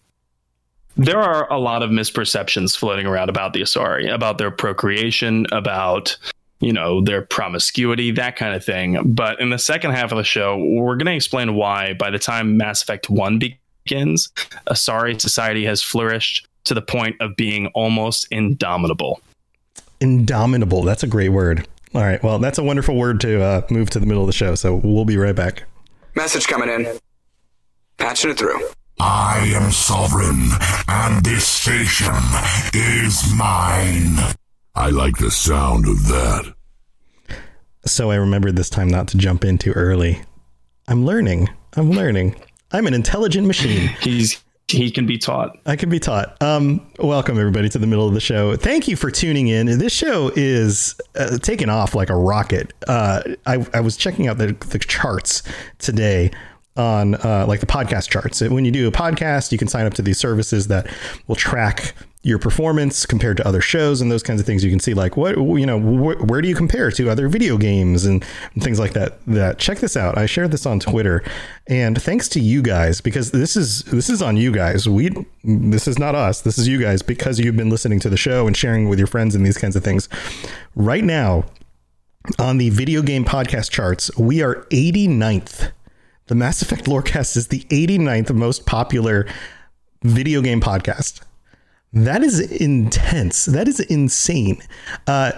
[0.96, 6.16] there are a lot of misperceptions floating around about the Asari, about their procreation, about
[6.60, 9.12] you know their promiscuity, that kind of thing.
[9.14, 11.94] But in the second half of the show, we're going to explain why.
[11.94, 13.38] By the time Mass Effect One
[13.88, 14.28] begins,
[14.68, 19.20] Asari society has flourished to the point of being almost indomitable.
[20.00, 20.82] Indomitable.
[20.82, 21.66] That's a great word.
[21.94, 22.22] All right.
[22.22, 24.54] Well, that's a wonderful word to uh, move to the middle of the show.
[24.54, 25.64] So we'll be right back.
[26.14, 26.98] Message coming in.
[27.96, 28.68] Patching it through.
[29.00, 30.50] I am Sovereign,
[30.88, 32.12] and this station
[32.74, 34.34] is mine.
[34.74, 36.54] I like the sound of that.
[37.86, 40.20] So I remembered this time not to jump in too early.
[40.88, 41.48] I'm learning.
[41.76, 42.34] I'm learning.
[42.70, 43.88] I'm an intelligent machine.
[44.00, 45.56] He's he can be taught.
[45.64, 46.36] I can be taught.
[46.42, 48.54] Um, welcome everybody to the middle of the show.
[48.54, 49.66] Thank you for tuning in.
[49.78, 52.74] This show is uh, taking off like a rocket.
[52.86, 55.42] Uh, I, I, was checking out the, the charts
[55.78, 56.32] today
[56.76, 58.42] on uh, like the podcast charts.
[58.42, 60.86] When you do a podcast, you can sign up to these services that
[61.28, 64.64] will track your performance compared to other shows and those kinds of things.
[64.64, 67.56] You can see like what you know wh- where do you compare to other video
[67.56, 68.24] games and,
[68.58, 69.18] things like that.
[69.26, 70.18] That check this out.
[70.18, 71.22] I shared this on Twitter,
[71.68, 74.88] and thanks to you guys because this is this is on you guys.
[74.88, 75.10] We
[75.44, 76.40] this is not us.
[76.40, 79.06] This is you guys because you've been listening to the show and sharing with your
[79.06, 80.08] friends and these kinds of things.
[80.74, 81.44] Right now,
[82.38, 85.70] on the video game podcast charts, we are 89th.
[86.26, 89.26] The Mass Effect Lorecast is the 89th most popular
[90.02, 91.20] video game podcast.
[91.92, 93.46] That is intense.
[93.46, 94.62] That is insane.
[95.06, 95.32] Uh,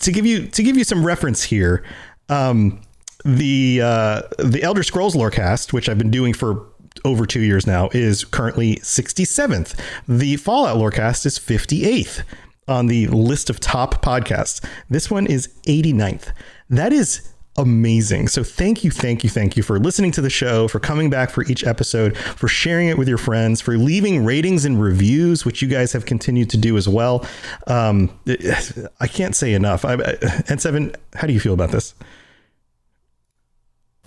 [0.00, 1.84] to give you to give you some reference here,
[2.28, 2.80] um,
[3.24, 6.66] the uh, the Elder Scrolls Lorecast, which I've been doing for
[7.04, 9.78] over two years now, is currently 67th.
[10.08, 12.22] The Fallout Lorecast is 58th
[12.68, 14.64] on the list of top podcasts.
[14.90, 16.32] This one is 89th.
[16.70, 18.28] That is amazing.
[18.28, 21.30] So thank you, thank you, thank you for listening to the show, for coming back
[21.30, 25.62] for each episode, for sharing it with your friends, for leaving ratings and reviews, which
[25.62, 27.26] you guys have continued to do as well.
[27.66, 28.10] Um,
[29.00, 29.84] I can't say enough.
[29.84, 31.94] I, N7, how do you feel about this?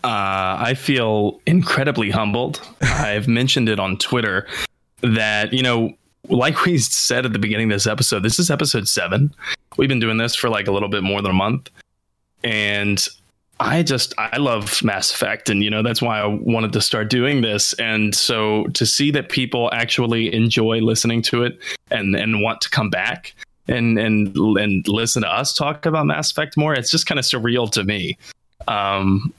[0.04, 2.62] Uh, I feel incredibly humbled.
[2.82, 4.48] I've mentioned it on Twitter
[5.02, 5.94] that, you know,
[6.30, 9.34] like we said at the beginning of this episode, this is episode seven.
[9.78, 11.70] We've been doing this for like a little bit more than a month.
[12.44, 13.06] And
[13.60, 17.10] I just I love Mass Effect, and you know that's why I wanted to start
[17.10, 17.74] doing this.
[17.74, 21.60] And so to see that people actually enjoy listening to it
[21.92, 23.34] and and want to come back
[23.68, 27.26] and and and listen to us talk about Mass Effect more, it's just kind of
[27.26, 28.18] surreal to me.
[28.68, 29.34] Um,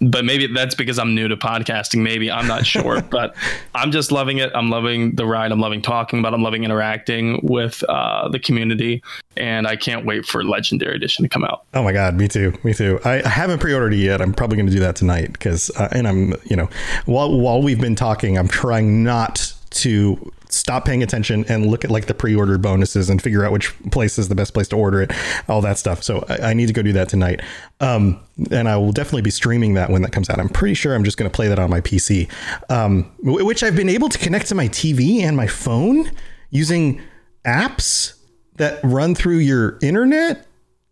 [0.00, 2.02] but maybe that's because I'm new to podcasting.
[2.02, 3.34] Maybe I'm not sure, but
[3.74, 4.50] I'm just loving it.
[4.54, 5.52] I'm loving the ride.
[5.52, 6.32] I'm loving talking about.
[6.32, 6.36] It.
[6.36, 9.02] I'm loving interacting with uh, the community,
[9.36, 11.64] and I can't wait for Legendary Edition to come out.
[11.74, 13.00] Oh my god, me too, me too.
[13.04, 14.20] I, I haven't pre-ordered it yet.
[14.20, 16.68] I'm probably going to do that tonight because, uh, and I'm, you know,
[17.06, 21.90] while while we've been talking, I'm trying not to stop paying attention and look at
[21.90, 25.02] like the pre-order bonuses and figure out which place is the best place to order
[25.02, 25.10] it,
[25.48, 26.02] all that stuff.
[26.02, 27.40] So I, I need to go do that tonight.
[27.80, 30.38] Um, and I will definitely be streaming that when that comes out.
[30.38, 32.30] I'm pretty sure I'm just going to play that on my PC,
[32.70, 36.10] um, which I've been able to connect to my TV and my phone
[36.50, 37.02] using
[37.44, 38.14] apps
[38.56, 40.46] that run through your internet.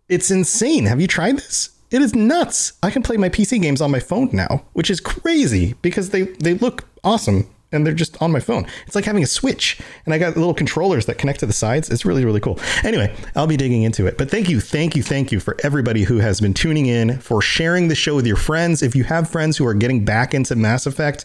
[0.09, 0.87] It's insane.
[0.87, 1.71] Have you tried this?
[1.93, 2.73] It is nuts.
[2.83, 6.23] I can play my PC games on my phone now, which is crazy because they
[6.23, 8.67] they look awesome and they're just on my phone.
[8.87, 11.91] It's like having a switch, and I got little controllers that connect to the sides.
[11.91, 12.59] It's really, really cool.
[12.85, 14.19] Anyway, I'll be digging into it.
[14.19, 17.43] But thank you, thank you, thank you for everybody who has been tuning in, for
[17.43, 18.83] sharing the show with your friends.
[18.83, 21.25] If you have friends who are getting back into Mass Effect,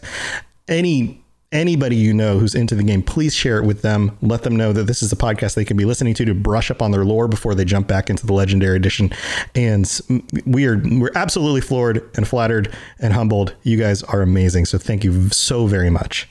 [0.68, 4.16] any anybody you know who's into the game, please share it with them.
[4.20, 6.70] Let them know that this is a podcast they can be listening to to brush
[6.70, 9.10] up on their lore before they jump back into the Legendary Edition.
[9.54, 10.00] And
[10.46, 13.54] we are we're absolutely floored and flattered and humbled.
[13.62, 14.66] You guys are amazing.
[14.66, 16.28] So thank you so very much.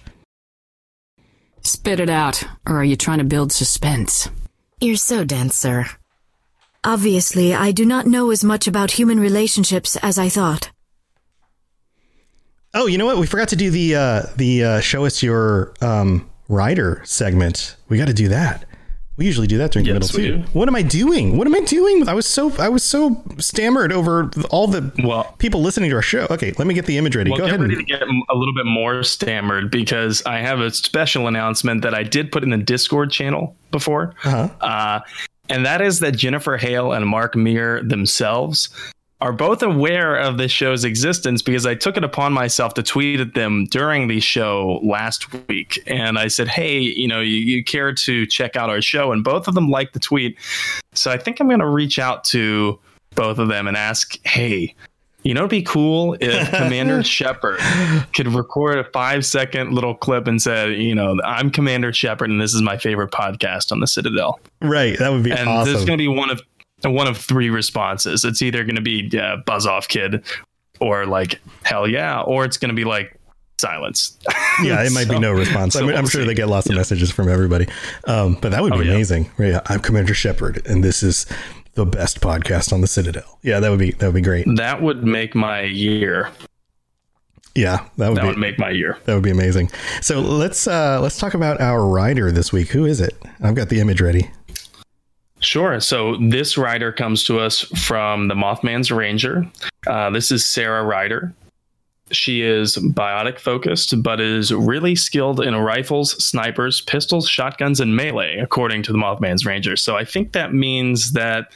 [1.67, 4.29] Spit it out, or are you trying to build suspense?
[4.79, 5.85] You're so dense, sir.
[6.85, 10.71] Obviously, I do not know as much about human relationships as I thought.
[12.73, 13.17] Oh, you know what?
[13.17, 17.75] We forgot to do the uh, the uh, show us your um, rider segment.
[17.89, 18.63] We got to do that.
[19.17, 20.37] We usually do that during the middle too.
[20.37, 20.43] do.
[20.53, 21.37] What am I doing?
[21.37, 22.07] What am I doing?
[22.07, 26.01] I was so I was so stammered over all the Well- people listening to our
[26.03, 26.27] show.
[26.29, 27.31] Okay, let me get the image ready.
[27.31, 27.59] Well, Go ahead.
[27.59, 31.81] ready And, to get a little bit more stammered because I have a special announcement
[31.81, 34.13] that I did put in the Discord channel before.
[34.23, 34.49] uh-huh.
[34.61, 34.99] Uh,
[35.49, 38.69] and that is that Jennifer Hale and Mark Meir themselves
[39.19, 43.19] are both aware of this show's existence because I took it upon myself to tweet
[43.19, 45.81] at them during the show last week.
[45.87, 49.11] And I said, hey, you know, you, you care to check out our show?
[49.11, 50.37] And both of them liked the tweet.
[50.93, 52.79] So I think I'm going to reach out to
[53.15, 54.75] both of them and ask, hey,
[55.23, 57.59] you know, it'd be cool if Commander Shepard
[58.13, 62.39] could record a five second little clip and say, you know, I'm Commander Shepard and
[62.39, 65.73] this is my favorite podcast on the Citadel Right, that would be and awesome.
[65.73, 66.41] there's going to be one of
[66.83, 68.23] one of three responses.
[68.23, 70.23] It's either going to be uh, buzz off kid,
[70.79, 73.19] or like hell yeah, or it's going to be like
[73.59, 74.17] silence.
[74.63, 75.73] yeah, it might be no response.
[75.73, 76.27] so I mean, I'm we'll sure see.
[76.27, 77.67] they get lots of messages from everybody,
[78.05, 78.91] um, but that would be Oh, yeah.
[78.93, 79.31] amazing.
[79.39, 81.25] Yeah, I'm Commander Shepard, and this is
[81.73, 83.39] the best podcast on the Citadel.
[83.41, 84.45] Yeah, that would be that would be great.
[84.55, 86.29] That would make my year.
[87.55, 88.99] Yeah, that would That be would make my year.
[89.05, 89.71] that would be amazing.
[90.01, 92.67] So let's uh, let's talk about our rider this week.
[92.69, 93.15] Who is it?
[93.41, 94.29] I've got the image ready.
[95.39, 95.79] Sure.
[95.79, 99.47] So this rider comes to us from the Mothman's Ranger.
[99.85, 101.33] Uh, this is Sarah Ryder.
[102.11, 108.37] She is biotic focused, but is really skilled in rifles, snipers, pistols, shotguns, and melee,
[108.37, 109.75] according to the Mothman's Ranger.
[109.75, 111.51] So I think that means that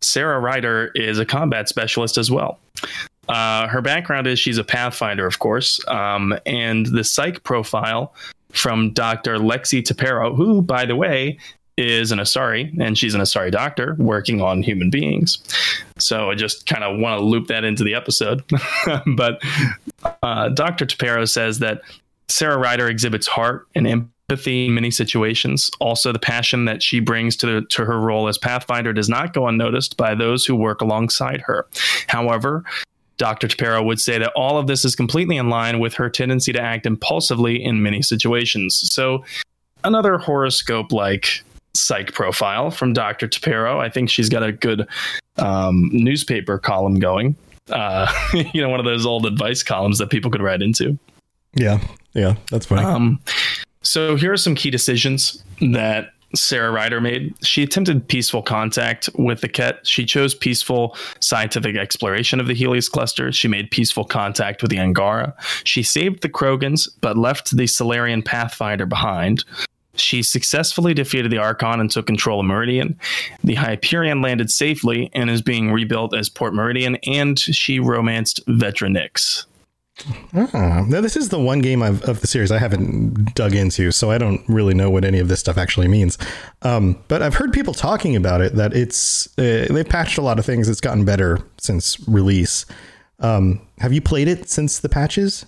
[0.00, 2.58] Sarah Ryder is a combat specialist as well.
[3.28, 8.14] Uh, her background is she's a Pathfinder, of course, um, and the psych profile
[8.50, 9.38] from Dr.
[9.38, 11.38] Lexi T'Perro, who, by the way,
[11.76, 15.38] is an Asari, and she's an Asari doctor working on human beings.
[15.98, 18.42] So I just kind of want to loop that into the episode.
[19.16, 19.42] but
[20.22, 20.86] uh, Dr.
[20.86, 21.82] T'Perro says that
[22.28, 25.70] Sarah Ryder exhibits heart and empathy in many situations.
[25.80, 29.32] Also, the passion that she brings to, the, to her role as Pathfinder does not
[29.32, 31.66] go unnoticed by those who work alongside her.
[32.08, 32.64] However,
[33.18, 33.48] Dr.
[33.48, 36.60] T'Perro would say that all of this is completely in line with her tendency to
[36.60, 38.90] act impulsively in many situations.
[38.92, 39.24] So,
[39.84, 41.44] another horoscope like
[41.76, 43.28] psych profile from Dr.
[43.28, 43.78] T'Perro.
[43.78, 44.86] I think she's got a good
[45.36, 47.36] um, newspaper column going.
[47.70, 48.10] Uh,
[48.52, 50.98] you know, one of those old advice columns that people could write into.
[51.54, 51.80] Yeah,
[52.14, 52.84] yeah, that's funny.
[52.84, 53.20] Um,
[53.82, 57.34] so here are some key decisions that Sarah Ryder made.
[57.44, 59.86] She attempted peaceful contact with the Kett.
[59.86, 63.32] She chose peaceful scientific exploration of the Helios cluster.
[63.32, 65.34] She made peaceful contact with the Angara.
[65.64, 69.44] She saved the Krogans, but left the Salarian Pathfinder behind.
[69.96, 72.98] She successfully defeated the Archon and took control of Meridian.
[73.44, 78.90] The Hyperion landed safely and is being rebuilt as Port Meridian, and she romanced Vetra
[78.90, 79.46] Nyx.
[80.34, 83.90] Ah, now this is the one game I've, of the series I haven't dug into,
[83.90, 86.18] so I don't really know what any of this stuff actually means.
[86.62, 90.38] Um, but I've heard people talking about it that it's uh, they patched a lot
[90.38, 90.68] of things.
[90.68, 92.66] It's gotten better since release.
[93.20, 95.46] Um, have you played it since the patches?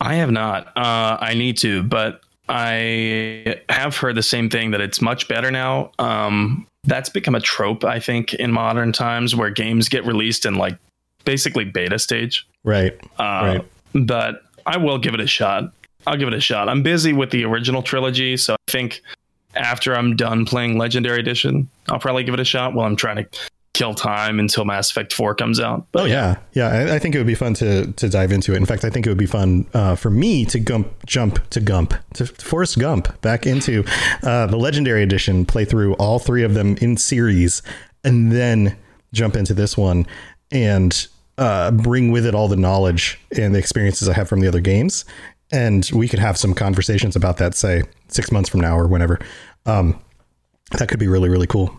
[0.00, 0.66] I have not.
[0.76, 5.50] Uh, I need to, but I have heard the same thing that it's much better
[5.50, 5.90] now.
[5.98, 10.54] Um, that's become a trope, I think, in modern times where games get released in
[10.54, 10.78] like
[11.24, 12.46] basically beta stage.
[12.64, 12.94] Right.
[13.18, 13.64] Uh, Right.
[13.94, 15.72] But I will give it a shot.
[16.06, 16.68] I'll give it a shot.
[16.68, 19.02] I'm busy with the original trilogy, so I think
[19.54, 23.16] after I'm done playing Legendary Edition, I'll probably give it a shot while I'm trying
[23.16, 23.26] to
[23.76, 25.86] kill time until Mass Effect 4 comes out.
[25.92, 26.68] But Oh yeah, yeah.
[26.68, 28.56] I, I think it would be fun to to dive into it.
[28.56, 31.60] In fact, I think it would be fun uh, for me to gump, jump to
[31.60, 33.84] Gump to Forrest Gump back into
[34.22, 37.60] uh, the Legendary Edition, play through all three of them in series,
[38.02, 38.76] and then
[39.12, 40.06] jump into this one
[40.50, 44.48] and uh, bring with it all the knowledge and the experiences I have from the
[44.48, 45.04] other games.
[45.52, 49.18] And we could have some conversations about that, say six months from now or whenever.
[49.66, 50.00] Um,
[50.78, 51.78] that could be really really cool.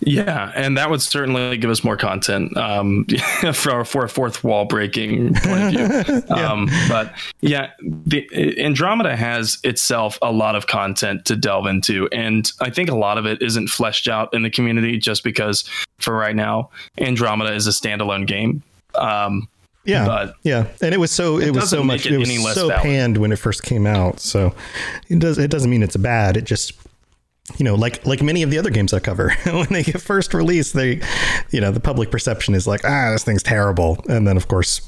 [0.00, 3.06] Yeah, and that would certainly give us more content um,
[3.52, 6.22] for for a fourth wall breaking point of view.
[6.36, 8.26] um, but yeah, the
[8.62, 13.18] Andromeda has itself a lot of content to delve into, and I think a lot
[13.18, 17.66] of it isn't fleshed out in the community just because for right now, Andromeda is
[17.66, 18.62] a standalone game.
[18.94, 19.48] Um,
[19.84, 22.68] Yeah, But yeah, and it was so it, was so much it it, was so
[22.68, 22.82] valid.
[22.82, 24.18] panned when it first came out.
[24.20, 24.54] So
[25.08, 26.36] it does it doesn't mean it's bad.
[26.36, 26.72] It just
[27.58, 30.34] you know like like many of the other games I cover when they get first
[30.34, 31.00] released, they
[31.50, 34.80] you know the public perception is like ah this thing's terrible, and then of course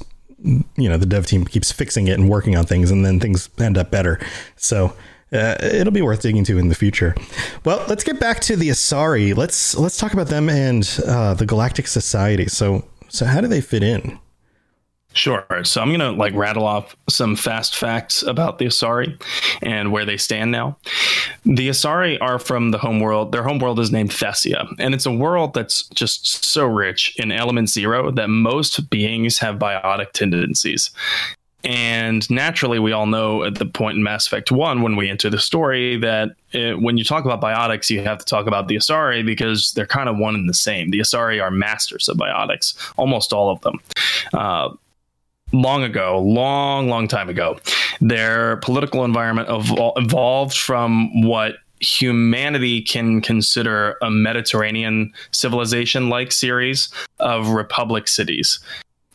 [0.43, 3.49] you know the dev team keeps fixing it and working on things, and then things
[3.59, 4.19] end up better.
[4.55, 4.93] So.
[5.29, 7.13] Uh, it'll be worth digging to in the future.
[7.65, 9.35] Well, let's get back to the Asari.
[9.35, 12.47] Let's let's talk about them and uh, the Galactic Society.
[12.47, 14.19] So so how do they fit in?
[15.13, 15.45] Sure.
[15.63, 19.19] So I'm gonna like rattle off some fast facts about the Asari
[19.63, 20.77] and where they stand now.
[21.43, 23.31] The Asari are from the home world.
[23.31, 27.31] Their home world is named Thessia, and it's a world that's just so rich in
[27.31, 30.91] element zero that most beings have biotic tendencies.
[31.63, 35.29] And naturally, we all know at the point in Mass Effect 1 when we enter
[35.29, 38.75] the story that it, when you talk about biotics, you have to talk about the
[38.75, 40.91] Asari because they're kind of one and the same.
[40.91, 43.81] The Asari are masters of biotics, almost all of them.
[44.33, 44.69] Uh,
[45.51, 47.59] long ago, long, long time ago,
[48.01, 56.89] their political environment evol- evolved from what humanity can consider a Mediterranean civilization like series
[57.19, 58.59] of republic cities.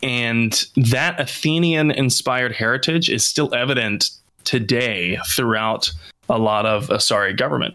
[0.03, 4.11] And that Athenian inspired heritage is still evident
[4.45, 5.93] today throughout
[6.29, 7.75] a lot of Asari government.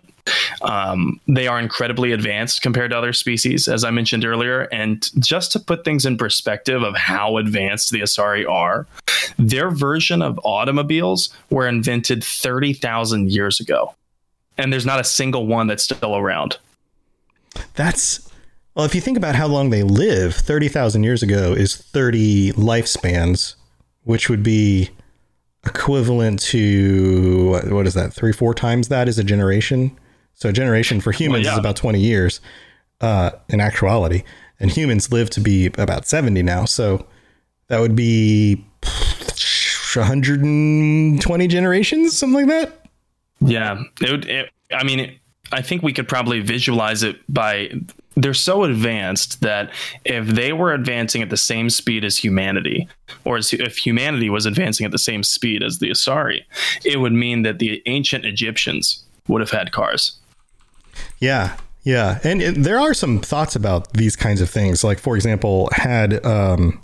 [0.61, 4.61] Um, they are incredibly advanced compared to other species, as I mentioned earlier.
[4.71, 8.87] And just to put things in perspective of how advanced the Asari are,
[9.37, 13.93] their version of automobiles were invented 30,000 years ago.
[14.57, 16.57] And there's not a single one that's still around.
[17.75, 18.27] That's
[18.77, 23.55] well, if you think about how long they live, 30,000 years ago is 30 lifespans,
[24.03, 24.91] which would be
[25.65, 28.13] equivalent to what is that?
[28.13, 29.97] 3 4 times that is a generation.
[30.37, 31.53] So a generation for humans well, yeah.
[31.53, 32.41] is about 20 years
[33.01, 34.21] uh, in actuality,
[34.59, 36.65] and humans live to be about 70 now.
[36.65, 37.07] So
[37.69, 38.63] that would be
[39.95, 42.85] 120 generations, something like that.
[43.39, 44.25] Yeah, it would.
[44.25, 45.17] It, I mean, it,
[45.51, 47.71] I think we could probably visualize it by
[48.15, 49.71] they're so advanced that
[50.05, 52.87] if they were advancing at the same speed as humanity,
[53.25, 56.41] or as, if humanity was advancing at the same speed as the Asari,
[56.85, 60.19] it would mean that the ancient Egyptians would have had cars.
[61.19, 64.83] Yeah, yeah, and there are some thoughts about these kinds of things.
[64.83, 66.81] Like, for example, had um,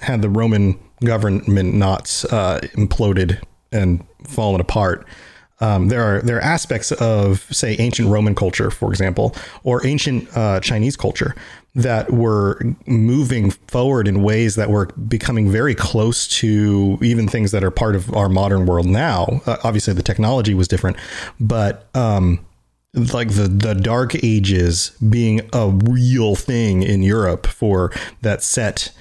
[0.00, 3.42] had the Roman government not uh, imploded
[3.72, 5.06] and fallen apart,
[5.60, 10.28] um, there are there are aspects of say ancient Roman culture, for example, or ancient
[10.36, 11.34] uh, Chinese culture
[11.74, 17.62] that were moving forward in ways that were becoming very close to even things that
[17.62, 19.40] are part of our modern world now.
[19.46, 20.96] Uh, obviously, the technology was different,
[21.40, 22.45] but um,
[22.96, 27.92] like the the dark ages being a real thing in Europe for
[28.22, 28.92] that set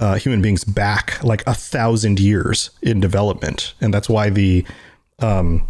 [0.00, 4.66] uh, human beings back like a thousand years in development, and that's why the
[5.20, 5.66] um,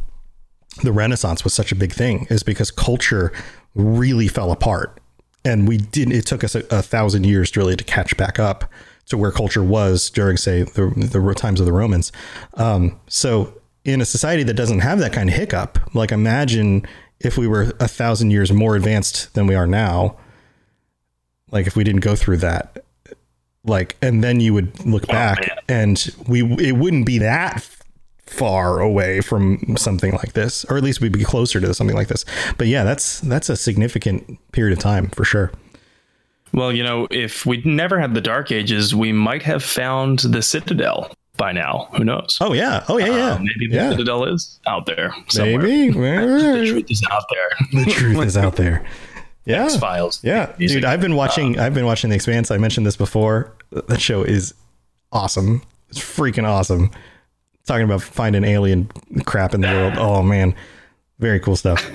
[0.82, 3.32] the Renaissance was such a big thing is because culture
[3.74, 4.99] really fell apart,
[5.45, 6.14] and we didn't.
[6.14, 8.64] It took us a, a thousand years to really to catch back up
[9.07, 12.11] to where culture was during, say, the the times of the Romans.
[12.55, 16.87] Um, so in a society that doesn't have that kind of hiccup, like imagine
[17.25, 20.16] if we were a thousand years more advanced than we are now,
[21.51, 22.85] like if we didn't go through that,
[23.64, 25.59] like, and then you would look oh, back man.
[25.68, 27.66] and we, it wouldn't be that
[28.27, 32.09] far away from something like this, or at least we'd be closer to something like
[32.09, 32.25] this.
[32.59, 35.51] But yeah, that's, that's a significant period of time for sure.
[36.53, 40.43] Well, you know, if we'd never had the Dark Ages, we might have found the
[40.43, 41.89] Citadel by now.
[41.97, 42.39] Who knows?
[42.41, 42.85] Oh yeah.
[42.89, 43.07] Oh yeah.
[43.07, 43.30] Yeah.
[43.32, 43.91] Uh, maybe the yeah.
[43.91, 45.14] Citadel is out there.
[45.28, 45.62] Somewhere.
[45.62, 47.85] Maybe the truth is out there.
[47.85, 48.85] the truth is out there.
[49.47, 49.64] Yeah.
[49.64, 50.20] X Files.
[50.24, 50.87] Yeah, dude.
[50.87, 51.59] I've been watching.
[51.59, 52.51] Uh, I've been watching The Expanse.
[52.51, 53.53] I mentioned this before.
[53.72, 54.55] That show is
[55.12, 55.61] awesome.
[55.91, 56.91] It's freaking awesome.
[57.66, 58.87] Talking about finding alien
[59.26, 59.95] crap in the world.
[59.99, 60.55] Oh man,
[61.18, 61.87] very cool stuff.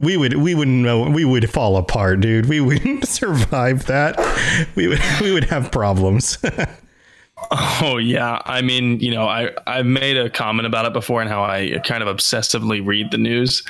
[0.00, 2.46] We would we wouldn't know we would fall apart, dude.
[2.46, 4.18] We wouldn't survive that.
[4.74, 6.36] We would we would have problems.
[7.50, 11.28] Oh yeah, I mean, you know, I I've made a comment about it before and
[11.28, 13.62] how I kind of obsessively read the news,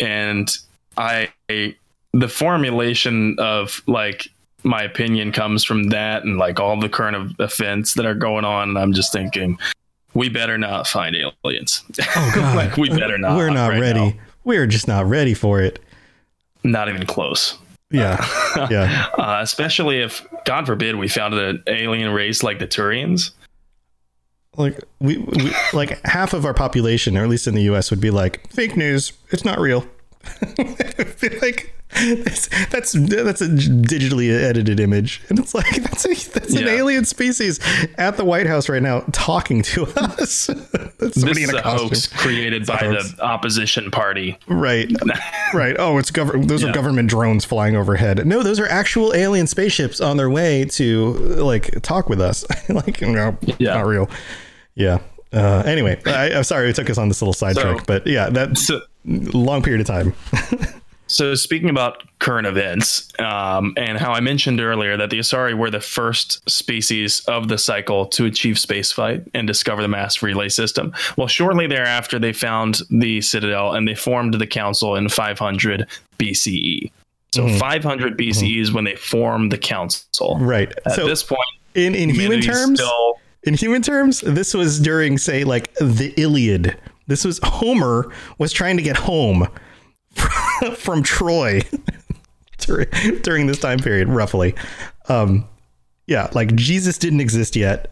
[0.00, 0.50] and
[0.96, 4.28] I the formulation of like
[4.62, 8.70] my opinion comes from that and like all the current events that are going on,
[8.70, 9.58] and I'm just thinking
[10.14, 11.82] we better not find aliens.
[12.16, 13.36] Oh god, like we better not.
[13.36, 14.10] We're not right ready.
[14.10, 14.12] Now.
[14.44, 15.80] We're just not ready for it.
[16.62, 17.58] Not even close.
[17.90, 18.26] Yeah,
[18.70, 19.06] yeah.
[19.18, 23.30] uh, especially if, God forbid, we found an alien race like the Turians.
[24.56, 28.00] Like we, we, like half of our population, or at least in the U.S., would
[28.00, 29.12] be like fake news.
[29.30, 29.84] It's not real.
[31.42, 36.62] like that's, that's that's a digitally edited image, and it's like that's a, that's yeah.
[36.62, 37.60] an alien species
[37.98, 40.48] at the White House right now talking to us.
[40.98, 44.36] this is a, a hoax created it's by the opposition party.
[44.48, 44.90] Right,
[45.54, 45.76] right.
[45.78, 46.48] Oh, it's government.
[46.48, 46.70] Those yeah.
[46.70, 48.26] are government drones flying overhead.
[48.26, 52.44] No, those are actual alien spaceships on their way to like talk with us.
[52.68, 53.74] like no, yeah.
[53.74, 54.10] not real.
[54.74, 54.98] Yeah.
[55.32, 58.30] Uh, anyway, I, am sorry it took us on this little sidetrack, so, but yeah,
[58.30, 60.14] that's so, long period of time.
[61.14, 65.70] So, speaking about current events, um, and how I mentioned earlier that the Asari were
[65.70, 70.92] the first species of the cycle to achieve spaceflight and discover the mass relay system.
[71.16, 75.86] Well, shortly thereafter, they found the Citadel and they formed the Council in 500
[76.18, 76.90] BCE.
[77.32, 80.36] So, 500 BCE is when they formed the Council.
[80.40, 80.72] Right.
[80.84, 81.40] At so this point,
[81.76, 86.76] in in human terms, still- in human terms, this was during say like the Iliad.
[87.06, 89.46] This was Homer was trying to get home
[90.76, 91.60] from, Troy
[92.58, 92.88] during,
[93.22, 94.54] during this time period, roughly.
[95.08, 95.46] Um,
[96.06, 97.90] yeah, like Jesus didn't exist yet.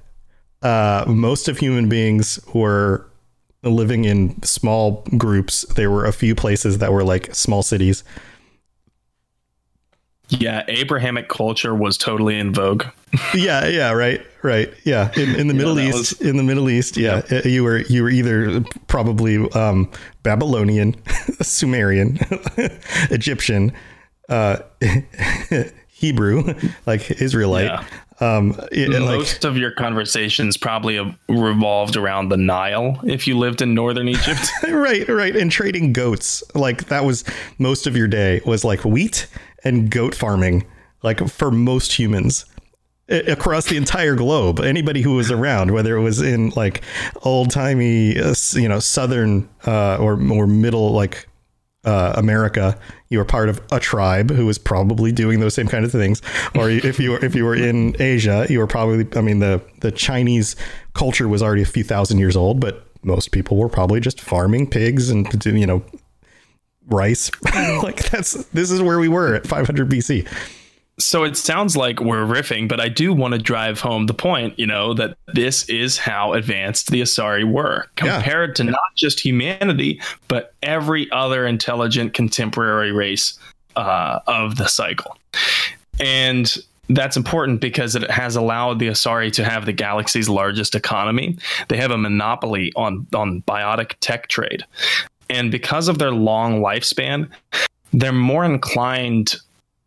[0.62, 3.06] Uh, most of human beings were
[3.62, 5.62] living in small groups.
[5.74, 8.04] There were a few places that were like small cities.
[10.28, 12.84] yeah, Abrahamic culture was totally in vogue.
[13.34, 14.72] yeah yeah right right.
[14.84, 15.11] Yeah.
[15.16, 18.03] In, in the middle that east in the middle east yeah uh, you were you
[18.03, 19.90] were either probably um
[20.22, 20.95] babylonian
[21.43, 22.18] sumerian
[23.11, 23.72] egyptian
[24.28, 24.59] uh
[25.88, 26.55] hebrew
[26.86, 27.66] like israelite.
[27.66, 27.84] Yeah.
[28.20, 33.62] um it- like Most of your conversations probably revolved around the Nile if you lived
[33.62, 34.40] in northern Egypt.
[34.68, 36.43] right right and trading goats.
[36.55, 37.24] Like that was
[37.59, 39.26] most of your day was like wheat
[39.64, 40.66] and goat farming
[41.03, 42.45] like for most humans
[43.09, 46.82] across the entire globe anybody who was around whether it was in like
[47.24, 51.28] old-timey uh, you know southern uh, or more middle like
[51.84, 52.78] uh, America,
[53.09, 56.22] you were part of a tribe who was probably doing those same kind of things.
[56.55, 59.61] Or if you were if you were in Asia, you were probably I mean the
[59.80, 60.55] the Chinese
[60.94, 64.68] culture was already a few thousand years old, but most people were probably just farming
[64.70, 65.84] pigs and you know
[66.86, 67.30] rice.
[67.82, 70.28] like that's this is where we were at 500 BC.
[71.03, 74.59] So it sounds like we're riffing, but I do want to drive home the point,
[74.59, 78.14] you know, that this is how advanced the Asari were Yeah.
[78.16, 83.38] compared to not just humanity, but every other intelligent contemporary race
[83.76, 85.16] uh, of the cycle.
[86.00, 86.55] And
[86.88, 91.38] that's important because it has allowed the Asari to have the galaxy's largest economy.
[91.68, 94.64] They have a monopoly on on biotic tech trade.
[95.30, 97.30] And because of their long lifespan,
[97.92, 99.36] they're more inclined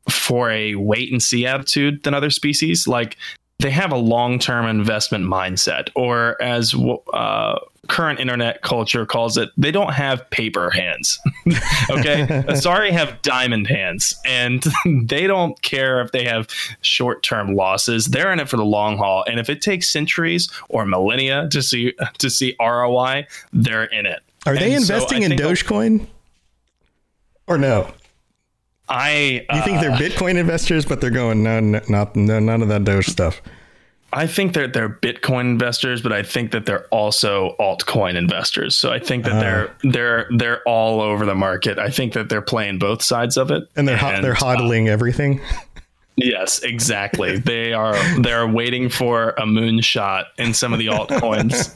[0.10, 2.88] for a wait and see attitude than other species.
[2.88, 3.18] Like
[3.60, 6.76] they have a long term investment mindset, or as
[7.14, 11.20] uh, current internet culture calls it, they don't have paper hands.
[11.90, 12.26] okay.
[12.48, 14.64] Asari have diamond hands, and
[15.04, 16.48] they don't care if they have
[16.82, 18.08] short term losses.
[18.08, 19.24] They're in it for the long haul.
[19.28, 24.22] And if it takes centuries or millennia to see to see ROI, they're in it.
[24.46, 26.08] Are they And so investing I in Dogecoin?
[27.48, 27.92] Or no?
[28.88, 32.62] I You think they're uh, Bitcoin investors, but they're going no, no, not no, none
[32.62, 33.42] of that Doge stuff.
[34.14, 38.76] I think that they're Bitcoin investors, but I think that they're also altcoin investors.
[38.76, 39.40] So I think that Ah.
[39.40, 41.80] they're they're they're all over the market.
[41.80, 44.88] I think that they're playing both sides of it, And they're ho- they're uh, hodling
[44.88, 45.42] everything.
[46.16, 47.38] yes, exactly.
[47.40, 51.76] they are they're waiting for a moonshot in some of the altcoins.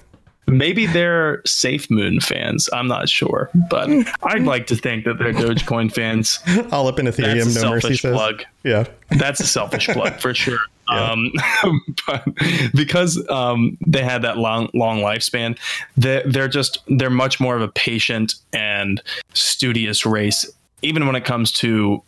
[0.49, 2.69] Maybe they're Safe Moon fans.
[2.73, 3.89] I'm not sure, but
[4.23, 6.39] I'd like to think that they're Dogecoin fans.
[6.71, 8.13] All up in That's a Ethereum, no mercy selfish says.
[8.13, 8.43] plug.
[8.63, 8.85] Yeah.
[9.09, 10.59] That's a selfish plug for sure.
[10.87, 11.31] Um,
[12.07, 12.25] but
[12.73, 15.57] because um, they had that long, long lifespan,
[15.97, 19.01] they're, they're just they're much more of a patient and
[19.33, 20.49] studious race.
[20.81, 22.01] Even when it comes to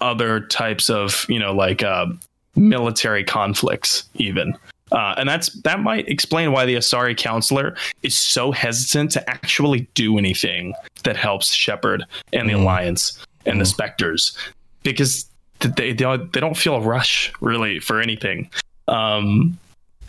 [0.00, 2.06] other types of you know like uh,
[2.56, 4.56] military conflicts, even.
[4.92, 9.88] Uh, and that's that might explain why the Asari councilor is so hesitant to actually
[9.94, 10.74] do anything
[11.04, 14.36] that helps Shepard and the Alliance and the Spectres,
[14.82, 15.26] because
[15.60, 18.50] they they don't, they don't feel a rush really for anything
[18.88, 19.58] um,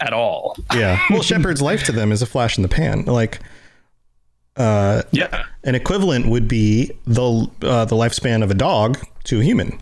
[0.01, 0.57] at all.
[0.73, 0.99] Yeah.
[1.09, 3.05] Well, Shepard's life to them is a flash in the pan.
[3.05, 3.39] Like,
[4.57, 9.43] uh, Yeah, an equivalent would be the uh, the lifespan of a dog to a
[9.43, 9.79] human.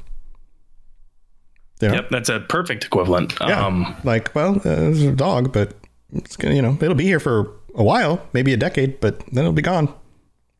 [1.90, 1.94] Know?
[1.96, 3.34] yep, that's a perfect equivalent.
[3.42, 3.66] Yeah.
[3.66, 5.74] Um, like, well, uh, it's a dog, but
[6.14, 9.40] it's gonna, you know, it'll be here for a while, maybe a decade, but then
[9.46, 9.88] it'll be gone.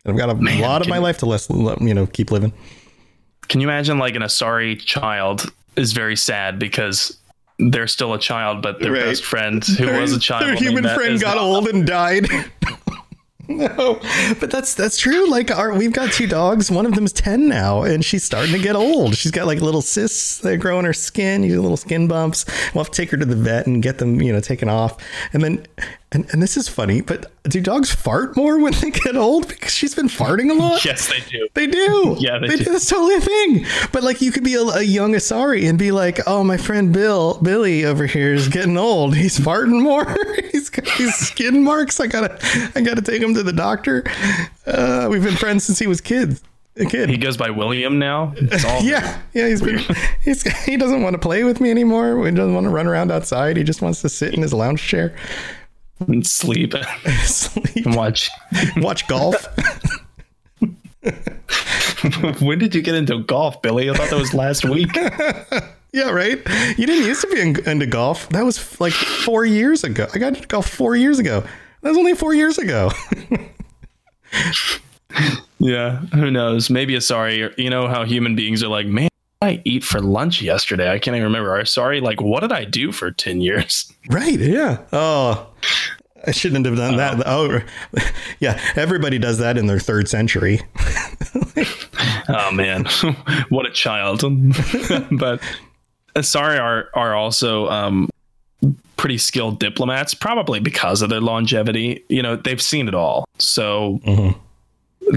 [0.06, 2.32] And I've got a Man, lot of my you- life to less, you know, keep
[2.32, 2.54] living.
[3.50, 7.18] can you imagine like an Asari child is very sad because
[7.60, 9.04] they're still a child, but their Right.
[9.06, 12.26] best friend who was a child, Their human friend got not- old and died.
[13.58, 14.00] no,
[14.40, 15.30] but that's that's true.
[15.30, 16.70] Like our, we've got two dogs.
[16.72, 19.16] One of them's ten now, and she's starting to get old.
[19.16, 21.44] She's got like little cysts that grow in her skin.
[21.44, 22.46] You little skin bumps.
[22.74, 24.98] We'll have to take her to the vet and get them, you know, taken off.
[25.34, 25.66] And then,
[26.12, 29.48] and, and this is funny, but do dogs fart more when they get old?
[29.48, 30.84] Because she's been farting a lot.
[30.86, 31.48] Yes, they do.
[31.54, 32.18] They do.
[32.22, 32.66] Yeah, they do.
[32.66, 33.66] That's totally a thing.
[33.92, 36.94] But like, you could be a, a young Asari and be like, "Oh, my friend
[36.94, 39.16] Bill, Billy over here is getting old.
[39.16, 40.06] He's farting more.
[40.72, 42.00] Got these skin marks.
[42.00, 42.38] I gotta,
[42.76, 44.04] I gotta take him to the doctor.
[44.66, 46.42] Uh, we've been friends since he was kids.
[46.78, 47.10] a kid.
[47.10, 48.34] He goes by William now.
[48.38, 49.48] It's all yeah, yeah.
[49.48, 49.80] He's been.
[50.24, 52.26] He's, he doesn't want to play with me anymore.
[52.26, 53.58] He doesn't want to run around outside.
[53.58, 55.16] He just wants to sit in his lounge chair,
[56.00, 56.74] and sleep
[57.24, 58.30] sleep, and watch.
[58.78, 59.46] watch golf.
[62.42, 63.90] when did you get into golf, Billy?
[63.90, 64.92] I thought that was last week.
[65.94, 66.40] Yeah, right.
[66.78, 68.30] You didn't used to be in, into golf.
[68.30, 70.08] That was like four years ago.
[70.14, 71.44] I got into golf four years ago.
[71.82, 72.92] That was only four years ago.
[75.60, 76.70] yeah, who knows?
[76.70, 77.54] Maybe a sorry.
[77.58, 79.10] You know how human beings are like, man.
[79.42, 80.92] I eat for lunch yesterday.
[80.92, 81.58] I can't even remember.
[81.58, 82.00] I'm sorry.
[82.00, 83.92] Like, what did I do for 10 years?
[84.08, 84.40] Right.
[84.40, 84.78] Yeah.
[84.94, 85.48] Oh,
[86.26, 87.24] I shouldn't have done that.
[87.26, 87.60] Oh,
[88.40, 88.62] yeah.
[88.76, 90.62] Everybody does that in their third century.
[92.30, 92.86] oh man,
[93.50, 94.22] what a child!
[95.12, 95.42] but
[96.16, 98.10] Asari are are also um,
[98.98, 102.04] pretty skilled diplomats, probably because of their longevity.
[102.10, 104.00] You know, they've seen it all, so.
[104.06, 104.40] Mm-hmm.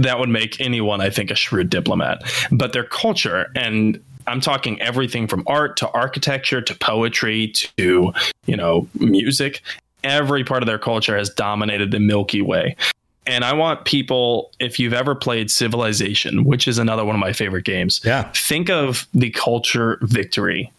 [0.00, 2.22] That would make anyone, I think, a shrewd diplomat.
[2.50, 8.12] But their culture, and I'm talking everything from art to architecture to poetry to,
[8.46, 9.62] you know, music,
[10.02, 12.76] every part of their culture has dominated the Milky Way.
[13.26, 17.32] And I want people, if you've ever played Civilization, which is another one of my
[17.32, 18.30] favorite games, yeah.
[18.34, 20.72] think of the culture victory.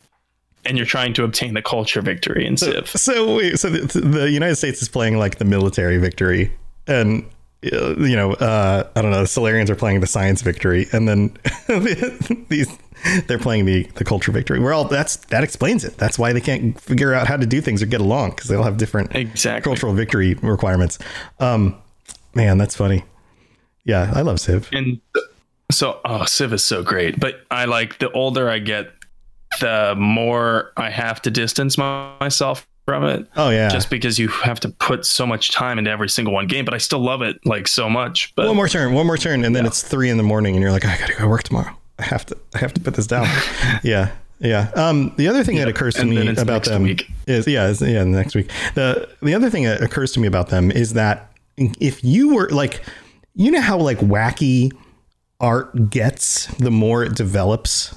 [0.65, 2.87] And you're trying to obtain the culture victory in Civ.
[2.89, 6.51] So, wait, so the, the United States is playing like the military victory,
[6.87, 7.25] and
[7.71, 11.07] uh, you know, uh, I don't know, the Salarians are playing the science victory, and
[11.07, 11.37] then
[12.49, 12.67] these
[13.27, 14.59] they're playing the the culture victory.
[14.59, 15.97] We're all that's that explains it.
[15.97, 18.55] That's why they can't figure out how to do things or get along because they
[18.55, 19.69] all have different exactly.
[19.69, 20.97] cultural victory requirements.
[21.39, 21.75] Um,
[22.33, 23.03] man, that's funny.
[23.83, 24.69] Yeah, I love Civ.
[24.71, 24.99] And
[25.71, 27.19] so, oh, Civ is so great.
[27.19, 28.91] But I like the older I get,
[29.59, 33.27] the more I have to distance myself from it.
[33.35, 33.69] Oh yeah.
[33.69, 36.73] Just because you have to put so much time into every single one game, but
[36.73, 38.33] I still love it like so much.
[38.35, 39.69] But one more turn, one more turn, and then yeah.
[39.69, 41.75] it's three in the morning, and you're like, I gotta go work tomorrow.
[41.99, 43.27] I have to, I have to put this down.
[43.83, 44.11] yeah.
[44.39, 44.69] Yeah.
[44.75, 47.09] Um, the other thing that occurs to me about them week.
[47.25, 48.51] is, yeah, is, yeah, next week.
[48.75, 52.49] The the other thing that occurs to me about them is that if you were
[52.49, 52.81] like,
[53.33, 54.73] you know how like wacky
[55.39, 57.95] art gets the more it develops,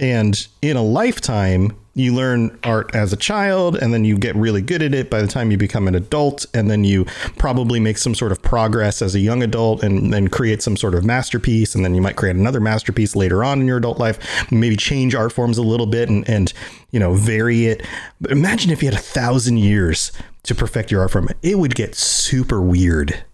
[0.00, 4.60] and in a lifetime, you learn art as a child and then you get really
[4.60, 7.04] good at it by the time you become an adult and then you
[7.38, 10.94] probably make some sort of progress as a young adult and then create some sort
[10.94, 14.18] of masterpiece and then you might create another masterpiece later on in your adult life
[14.50, 16.52] maybe change art forms a little bit and, and
[16.90, 17.86] you know vary it.
[18.20, 20.10] But imagine if you had a thousand years
[20.44, 21.28] to perfect your art form.
[21.42, 23.24] It would get super weird.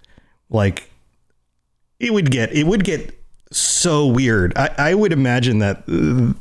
[0.49, 0.91] Like
[1.99, 3.20] it would get it would get
[3.51, 4.53] so weird.
[4.57, 5.83] I, I would imagine that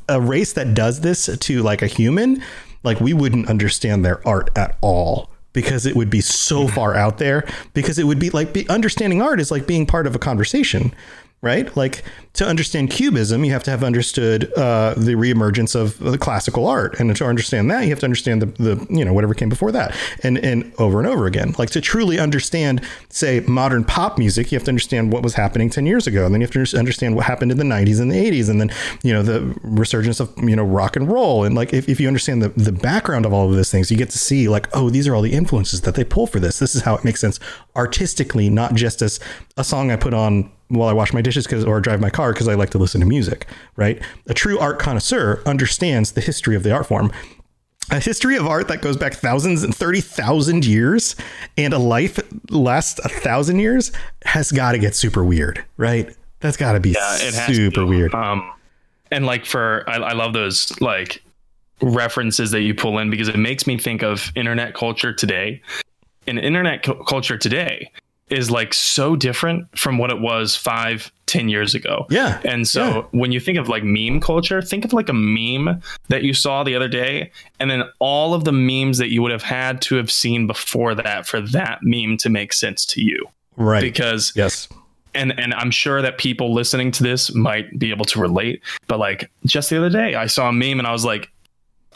[0.07, 2.43] a race that does this to like a human,
[2.83, 7.17] like we wouldn't understand their art at all because it would be so far out
[7.17, 10.19] there because it would be like be, understanding art is like being part of a
[10.19, 10.93] conversation
[11.41, 11.75] right?
[11.77, 16.67] Like to understand cubism, you have to have understood uh, the reemergence of the classical
[16.67, 19.49] art, and to understand that, you have to understand the, the you know whatever came
[19.49, 21.55] before that, and and over and over again.
[21.57, 25.69] Like to truly understand, say, modern pop music, you have to understand what was happening
[25.69, 28.11] ten years ago, and then you have to understand what happened in the '90s and
[28.11, 28.71] the '80s, and then
[29.03, 32.07] you know the resurgence of you know rock and roll, and like if, if you
[32.07, 34.89] understand the the background of all of those things, you get to see like oh
[34.89, 36.59] these are all the influences that they pull for this.
[36.59, 37.39] This is how it makes sense
[37.75, 39.19] artistically, not just as
[39.55, 42.31] a song I put on while I wash my dishes cause, or drive my car
[42.31, 44.01] because I like to listen to music, right?
[44.27, 47.11] A true art connoisseur understands the history of the art form.
[47.91, 51.15] A history of art that goes back thousands and 30,000 years
[51.57, 52.19] and a life
[52.51, 53.91] lasts a thousand years
[54.25, 56.15] has got to get super weird, right?
[56.39, 57.17] That's got to be yeah,
[57.47, 58.13] super weird.
[58.13, 58.51] Um,
[59.11, 61.23] and like for, I, I love those like
[61.81, 65.61] references that you pull in because it makes me think of internet culture today.
[66.27, 67.91] In internet cu- culture today,
[68.29, 72.05] is like so different from what it was five, ten years ago.
[72.09, 72.39] Yeah.
[72.43, 73.01] And so yeah.
[73.11, 76.63] when you think of like meme culture, think of like a meme that you saw
[76.63, 79.95] the other day, and then all of the memes that you would have had to
[79.95, 83.25] have seen before that for that meme to make sense to you.
[83.57, 83.81] Right.
[83.81, 84.67] Because yes.
[85.15, 88.61] And and I'm sure that people listening to this might be able to relate.
[88.87, 91.29] But like just the other day, I saw a meme and I was like,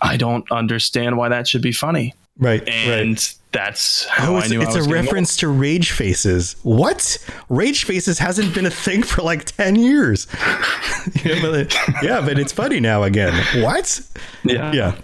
[0.02, 2.16] I don't understand why that should be funny.
[2.38, 2.68] Right.
[2.68, 3.36] And right.
[3.54, 6.56] That's how oh, it's, I knew it's a reference to Rage Faces.
[6.64, 7.18] What?
[7.50, 10.28] Rage Faces hasn't been a thing for like 10 years.
[11.24, 13.34] yeah, but, yeah, but it's funny now again.
[13.64, 14.02] What?
[14.44, 14.74] Yeah.
[14.74, 14.96] Yeah.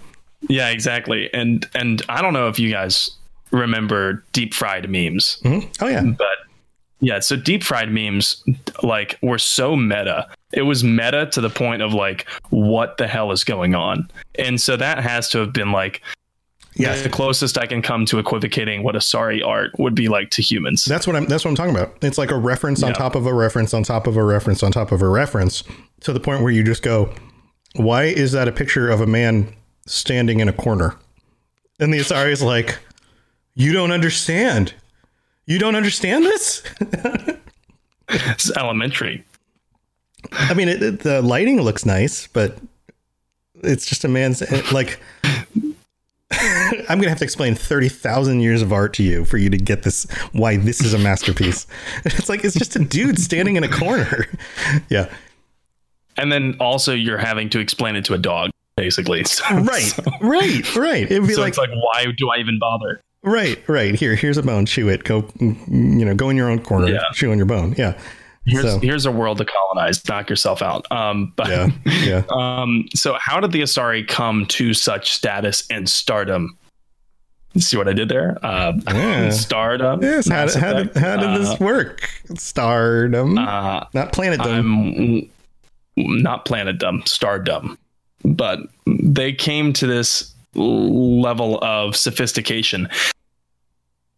[0.48, 1.32] Yeah, exactly.
[1.34, 3.10] And and I don't know if you guys
[3.50, 5.40] remember deep fried memes.
[5.44, 5.84] Mm-hmm.
[5.84, 6.02] Oh yeah.
[6.02, 6.38] But
[7.00, 8.42] yeah, so deep fried memes
[8.82, 10.28] like were so meta.
[10.52, 14.10] It was meta to the point of like what the hell is going on?
[14.38, 16.02] And so that has to have been like
[16.76, 17.02] Yes.
[17.02, 20.84] The closest I can come to equivocating what Asari art would be like to humans.
[20.84, 21.26] That's what I'm.
[21.26, 21.96] That's what I'm talking about.
[22.02, 24.70] It's like a reference on top of a reference on top of a reference on
[24.72, 25.64] top of a reference
[26.02, 27.12] to the point where you just go,
[27.74, 29.52] "Why is that a picture of a man
[29.86, 30.94] standing in a corner?"
[31.80, 32.78] And the Asari is like,
[33.54, 34.72] "You don't understand.
[35.46, 36.62] You don't understand this."
[38.12, 39.24] It's elementary.
[40.32, 42.58] I mean, it, it- the lighting looks nice, but
[43.62, 44.42] it's just a man's
[44.72, 45.00] like.
[46.88, 49.56] I'm gonna have to explain thirty thousand years of art to you for you to
[49.56, 50.06] get this.
[50.32, 51.66] Why this is a masterpiece?
[52.04, 54.26] It's like it's just a dude standing in a corner.
[54.88, 55.12] yeah,
[56.16, 59.24] And then also you're having to explain it to a dog, basically.
[59.24, 61.02] So, right, So, right, right.
[61.10, 63.00] It'd be so like, it's like, why do I even bother?
[63.22, 63.94] right, right.
[63.94, 64.66] Here, here's a bone.
[64.66, 65.04] Chew it.
[65.04, 66.88] Go, you know, go in your own corner.
[66.88, 67.02] Yeah.
[67.12, 67.74] Chew on your bone.
[67.76, 67.98] Yeah,
[68.46, 70.06] Here's So- here's a world to colonize.
[70.08, 70.90] Knock yourself out.
[70.90, 71.68] Um, but yeah,
[72.02, 72.22] yeah.
[72.30, 76.56] um, so how did the Asari come to such status and stardom?
[77.58, 78.38] See what I did there?
[78.42, 79.30] Uh, Yeah.
[79.30, 80.02] Stardom.
[80.02, 80.28] Yes.
[80.28, 82.08] How, did- how, did, how did Uh, this work?
[82.36, 85.28] Stardom, Uh, not planetdom.
[85.96, 87.76] I'm not planet dumb, star dumb,
[88.24, 92.88] but they came to this level of sophistication.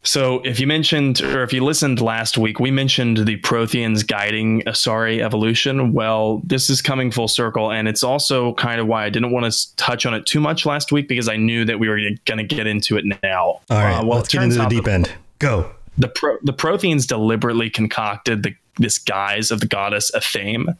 [0.05, 4.61] So, if you mentioned, or if you listened last week, we mentioned the Protheans guiding
[4.63, 5.93] Asari evolution.
[5.93, 9.51] Well, this is coming full circle, and it's also kind of why I didn't want
[9.51, 12.37] to touch on it too much last week because I knew that we were going
[12.37, 13.43] to get into it now.
[13.43, 15.11] All right, Uh, well, let's get into the deep that end.
[15.39, 15.71] Go.
[15.97, 20.75] the pro- the Protheans deliberately concocted the this guise of the goddess Athame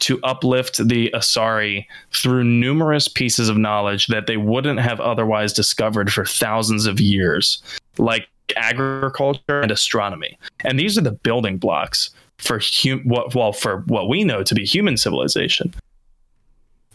[0.00, 6.12] to uplift the Asari through numerous pieces of knowledge that they wouldn't have otherwise discovered
[6.12, 7.62] for thousands of years,
[7.98, 8.26] like
[8.56, 10.38] agriculture and astronomy.
[10.64, 14.54] And these are the building blocks for hum- what well for what we know to
[14.54, 15.74] be human civilization.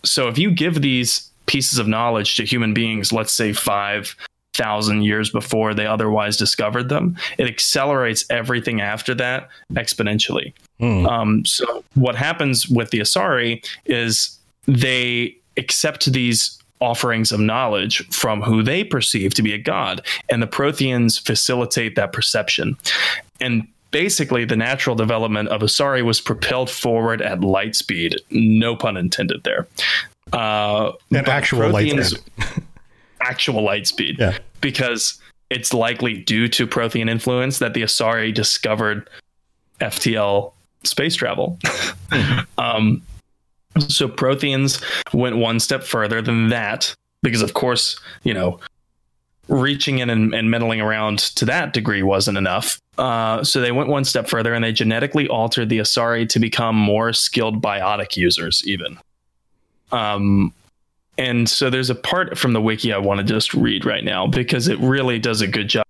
[0.03, 4.15] So if you give these pieces of knowledge to human beings, let's say five
[4.53, 10.53] thousand years before they otherwise discovered them, it accelerates everything after that exponentially.
[10.79, 11.05] Hmm.
[11.05, 14.37] Um, so what happens with the Asari is
[14.67, 20.41] they accept these offerings of knowledge from who they perceive to be a god, and
[20.41, 22.77] the Protheans facilitate that perception.
[23.41, 28.15] And basically, the natural development of Asari was propelled forward at light speed.
[28.31, 29.67] No pun intended there.
[30.31, 32.19] Uh, An actual light speed.
[33.21, 34.37] actual light speed Yeah.
[34.61, 35.19] because
[35.49, 39.09] it's likely due to Prothean influence that the Asari discovered
[39.81, 40.53] FTL
[40.83, 41.57] space travel.
[42.57, 43.01] um,
[43.77, 48.59] so Protheans went one step further than that because, of course, you know,
[49.47, 52.79] reaching in and, and meddling around to that degree wasn't enough.
[52.97, 56.75] Uh, so they went one step further and they genetically altered the Asari to become
[56.75, 58.97] more skilled biotic users, even.
[59.91, 60.53] Um,
[61.17, 64.27] and so there's a part from the wiki I want to just read right now
[64.27, 65.85] because it really does a good job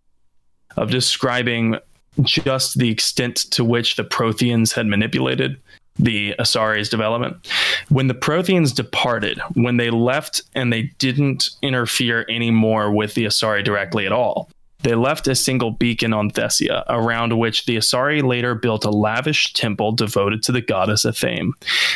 [0.78, 1.78] of describing
[2.22, 5.60] just the extent to which the Protheans had manipulated
[6.00, 7.48] the Asari's development.
[7.90, 13.64] When the Protheans departed, when they left and they didn't interfere anymore with the Asari
[13.64, 14.49] directly at all,
[14.82, 19.54] they left a single beacon on Thessia, around which the Asari later built a lavish
[19.54, 21.52] temple devoted to the goddess Athame.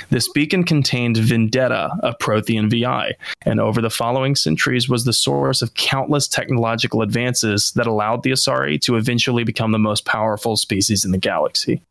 [0.09, 3.13] This beacon contained Vendetta, a Prothean VI,
[3.43, 8.31] and over the following centuries was the source of countless technological advances that allowed the
[8.31, 11.81] Asari to eventually become the most powerful species in the galaxy.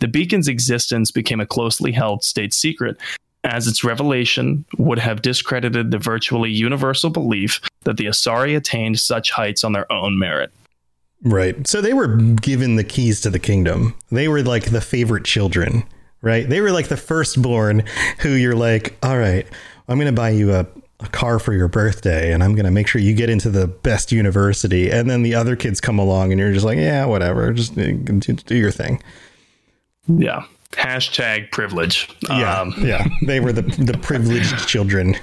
[0.00, 2.98] The beacon's existence became a closely held state secret,
[3.44, 9.30] as its revelation would have discredited the virtually universal belief that the Asari attained such
[9.30, 10.52] heights on their own merit.
[11.22, 11.66] Right.
[11.66, 13.96] So they were given the keys to the kingdom.
[14.10, 15.84] They were like the favorite children,
[16.22, 16.48] right?
[16.48, 17.84] They were like the firstborn
[18.20, 19.46] who you're like, all right,
[19.88, 20.66] I'm going to buy you a,
[21.00, 23.66] a car for your birthday and I'm going to make sure you get into the
[23.66, 24.90] best university.
[24.90, 27.52] And then the other kids come along and you're just like, yeah, whatever.
[27.52, 29.02] Just uh, do your thing.
[30.06, 30.44] Yeah.
[30.72, 32.08] Hashtag privilege.
[32.28, 32.60] Yeah.
[32.60, 33.06] Um, yeah.
[33.26, 35.16] They were the, the privileged children.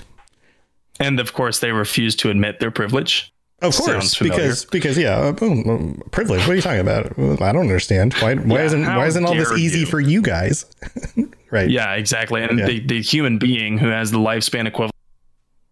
[1.00, 3.32] and of course, they refused to admit their privilege.
[3.62, 6.42] Of course, because because yeah, uh, boom, boom, privilege.
[6.42, 7.18] What are you talking about?
[7.42, 8.14] I don't understand.
[8.16, 9.86] Why why Yeah, isn't why isn't all this easy you.
[9.86, 10.66] for you guys?
[11.52, 11.70] right.
[11.70, 12.44] Yeah, exactly.
[12.44, 12.66] And Yeah.
[12.66, 14.94] the, the human being who has the lifespan equivalent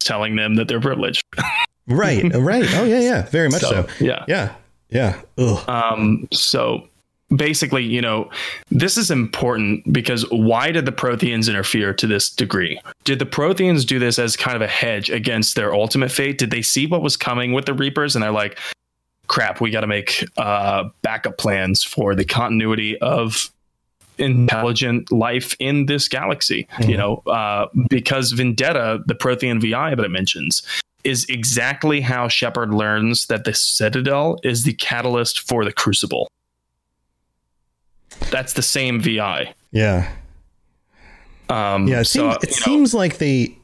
[0.01, 1.23] is telling them that they're privileged.
[1.87, 2.23] Right.
[2.35, 2.63] Right.
[2.75, 3.01] Oh yeah.
[3.01, 3.23] Yeah.
[3.25, 3.85] Very much so.
[3.99, 4.23] yeah.
[4.29, 4.55] Yeah.
[4.89, 5.21] Yeah.
[5.37, 5.67] Ugh.
[5.69, 6.87] Um, so
[7.35, 8.29] basically, you know,
[8.69, 12.79] this is important because why did the Protheans interfere to this degree?
[13.03, 16.37] Did the Protheans do this as kind of a hedge against their ultimate fate?
[16.37, 18.59] Did they see what was coming with the Reapers and they're like,
[19.27, 23.49] crap, we got to make uh, backup plans for the continuity of
[24.19, 30.11] intelligent life in this galaxy you know uh, because vendetta the prothean vi that it
[30.11, 30.61] mentions
[31.03, 36.29] is exactly how Shepard learns that the Citadel is the catalyst for the Crucible.
[38.29, 39.53] That's the same VI.
[39.71, 40.11] Yeah.
[41.49, 42.01] Um, Yeah.
[42.01, 43.57] It, so, seems, it you know, seems like they.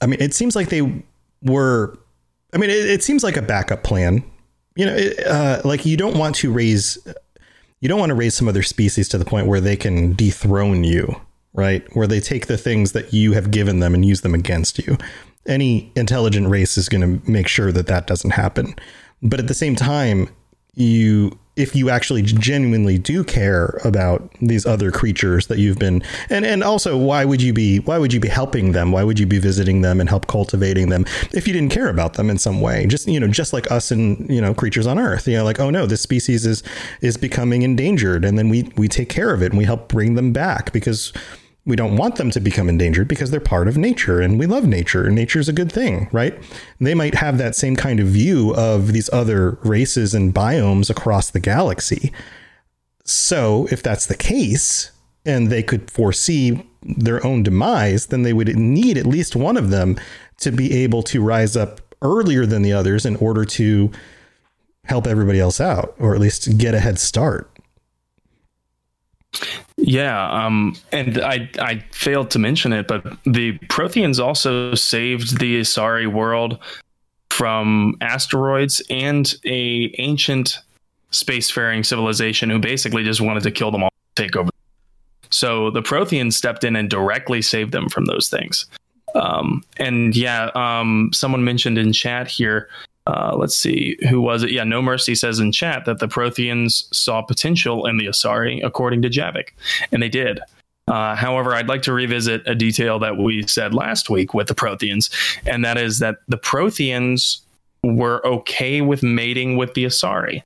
[0.00, 1.02] I mean, it seems like they
[1.42, 1.98] were.
[2.52, 4.22] I mean, it, it seems like a backup plan.
[4.76, 6.98] You know, it, uh, like you don't want to raise.
[7.80, 10.82] You don't want to raise some other species to the point where they can dethrone
[10.84, 11.20] you,
[11.52, 11.84] right?
[11.94, 14.98] Where they take the things that you have given them and use them against you.
[15.46, 18.74] Any intelligent race is going to make sure that that doesn't happen.
[19.22, 20.28] But at the same time,
[20.74, 26.46] you if you actually genuinely do care about these other creatures that you've been and
[26.46, 28.92] and also why would you be why would you be helping them?
[28.92, 32.14] Why would you be visiting them and help cultivating them if you didn't care about
[32.14, 32.86] them in some way?
[32.86, 35.58] Just you know just like us and you know creatures on earth you know like
[35.60, 36.62] oh no this species is
[37.00, 40.14] is becoming endangered and then we we take care of it and we help bring
[40.14, 41.12] them back because
[41.68, 44.64] we don't want them to become endangered because they're part of nature and we love
[44.66, 46.34] nature and nature's a good thing, right?
[46.80, 51.30] They might have that same kind of view of these other races and biomes across
[51.30, 52.10] the galaxy.
[53.04, 54.92] So, if that's the case
[55.26, 59.68] and they could foresee their own demise, then they would need at least one of
[59.68, 60.00] them
[60.38, 63.90] to be able to rise up earlier than the others in order to
[64.84, 67.57] help everybody else out or at least get a head start.
[69.76, 75.60] Yeah, um, and I I failed to mention it, but the Protheans also saved the
[75.60, 76.58] Asari world
[77.30, 80.58] from asteroids and a ancient
[81.12, 84.50] spacefaring civilization who basically just wanted to kill them all, take over.
[85.30, 88.66] So the Protheans stepped in and directly saved them from those things.
[89.14, 92.68] Um, and yeah, um, someone mentioned in chat here
[93.08, 94.50] uh, let's see, who was it?
[94.50, 99.00] Yeah, No Mercy says in chat that the Protheans saw potential in the Asari, according
[99.02, 99.48] to Javik,
[99.90, 100.40] and they did.
[100.86, 104.54] Uh, however, I'd like to revisit a detail that we said last week with the
[104.54, 105.10] Protheans,
[105.46, 107.40] and that is that the Protheans
[107.82, 110.42] were okay with mating with the Asari.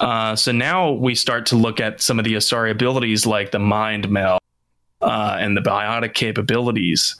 [0.00, 3.58] Uh, so now we start to look at some of the Asari abilities like the
[3.60, 4.40] mind meld
[5.02, 7.14] uh, and the biotic capabilities.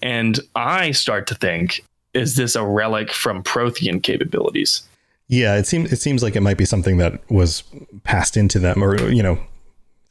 [0.00, 1.82] And I start to think
[2.16, 4.82] is this a relic from Prothean capabilities?
[5.28, 7.64] Yeah, it seems it seems like it might be something that was
[8.04, 9.38] passed into them, or you know,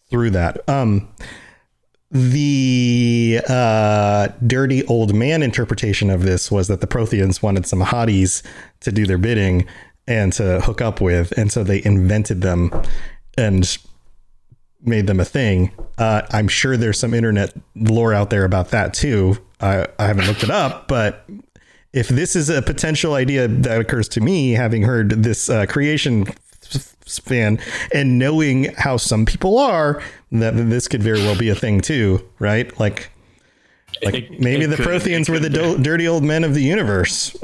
[0.10, 0.68] through that.
[0.70, 1.08] Um,
[2.12, 8.44] the uh, dirty old man interpretation of this was that the Protheans wanted some hotties
[8.82, 9.66] to do their bidding
[10.08, 12.72] and to hook up with, and so they invented them
[13.38, 13.78] and
[14.82, 15.72] made them a thing.
[15.98, 19.38] Uh, I'm sure there's some internet lore out there about that too.
[19.62, 21.26] I, I haven't looked it up, but
[21.96, 26.26] if this is a potential idea that occurs to me, having heard this uh, creation
[27.06, 27.58] span
[27.94, 32.28] and knowing how some people are, that this could very well be a thing too,
[32.40, 32.78] right?
[32.80, 33.10] Like,
[34.04, 36.62] like It- maybe it the could- Protheans were the do- dirty old men of the
[36.64, 37.36] universe.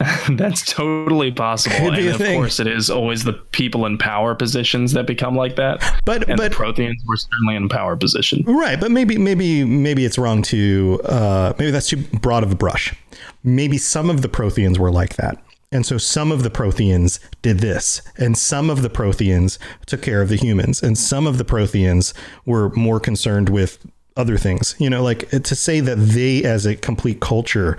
[0.30, 1.92] That's totally possible.
[1.92, 2.38] And of thing.
[2.38, 5.82] course, it is always the people in power positions that become like that.
[6.04, 8.44] But And but the Protheans were certainly in power position.
[8.46, 12.54] Right, but maybe maybe maybe it's wrong to uh, maybe that's too broad of a
[12.54, 12.94] brush.
[13.42, 15.42] Maybe some of the Protheans were like that.
[15.70, 20.22] And so some of the Protheans did this, and some of the Protheans took care
[20.22, 22.14] of the humans, and some of the Protheans
[22.46, 23.78] were more concerned with
[24.16, 24.74] other things.
[24.78, 27.76] You know, like to say that they as a complete culture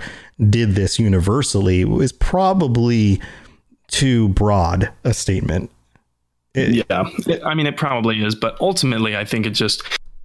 [0.48, 3.20] did this universally is probably
[3.88, 5.70] too broad a statement.
[6.54, 6.82] yeah,
[7.26, 9.82] It- I mean, it probably is, but ultimately, I think it just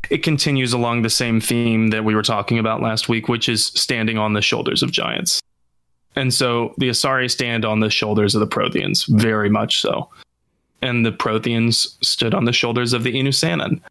[0.10, 3.68] it continues along the same theme that we were talking about last week, which is
[3.68, 5.42] standing on the shoulders of giants.
[6.16, 10.10] And so the Asari stand on the shoulders of the Protheans, very much so.
[10.82, 13.82] And the Protheans stood on the shoulders of the Inusannon.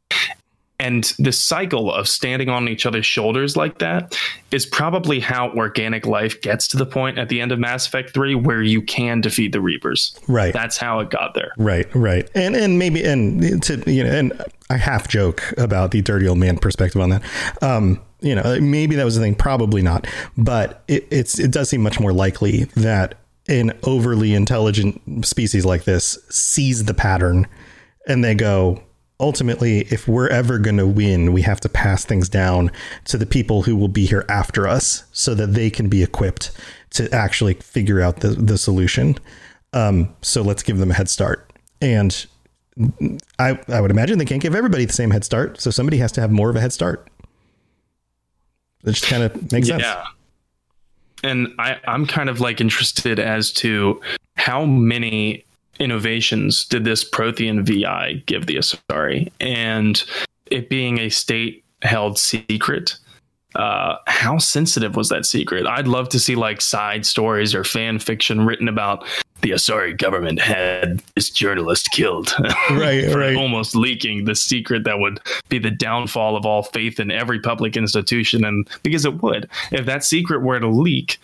[0.80, 4.18] And this cycle of standing on each other's shoulders like that
[4.50, 8.12] is probably how organic life gets to the point at the end of Mass Effect
[8.12, 10.18] 3 where you can defeat the Reapers.
[10.26, 10.52] Right.
[10.52, 11.52] That's how it got there.
[11.56, 14.32] Right, right, and and maybe and to you know, and
[14.70, 17.22] I half joke about the dirty old man perspective on that.
[17.62, 20.06] Um, you know, maybe that was the thing, probably not,
[20.36, 23.16] but it, it's it does seem much more likely that
[23.48, 27.46] an overly intelligent species like this sees the pattern,
[28.06, 28.82] and they go.
[29.20, 32.72] Ultimately, if we're ever going to win, we have to pass things down
[33.04, 36.50] to the people who will be here after us so that they can be equipped
[36.90, 39.16] to actually figure out the, the solution.
[39.72, 41.48] Um, so let's give them a head start.
[41.80, 42.26] And
[43.38, 45.60] I, I would imagine they can't give everybody the same head start.
[45.60, 47.08] So somebody has to have more of a head start.
[48.84, 49.82] It just kind of makes sense.
[49.82, 50.04] Yeah.
[51.22, 54.00] And I, I'm kind of like interested as to
[54.36, 55.44] how many
[55.78, 59.30] innovations did this Prothean VI give the Asari?
[59.40, 60.02] And
[60.46, 62.98] it being a state held secret,
[63.54, 65.66] uh, how sensitive was that secret?
[65.66, 69.04] I'd love to see like side stories or fan fiction written about
[69.42, 72.34] the Asari government had this journalist killed.
[72.70, 73.36] Right, for right.
[73.36, 77.76] Almost leaking the secret that would be the downfall of all faith in every public
[77.76, 78.44] institution.
[78.44, 81.18] And because it would, if that secret were to leak,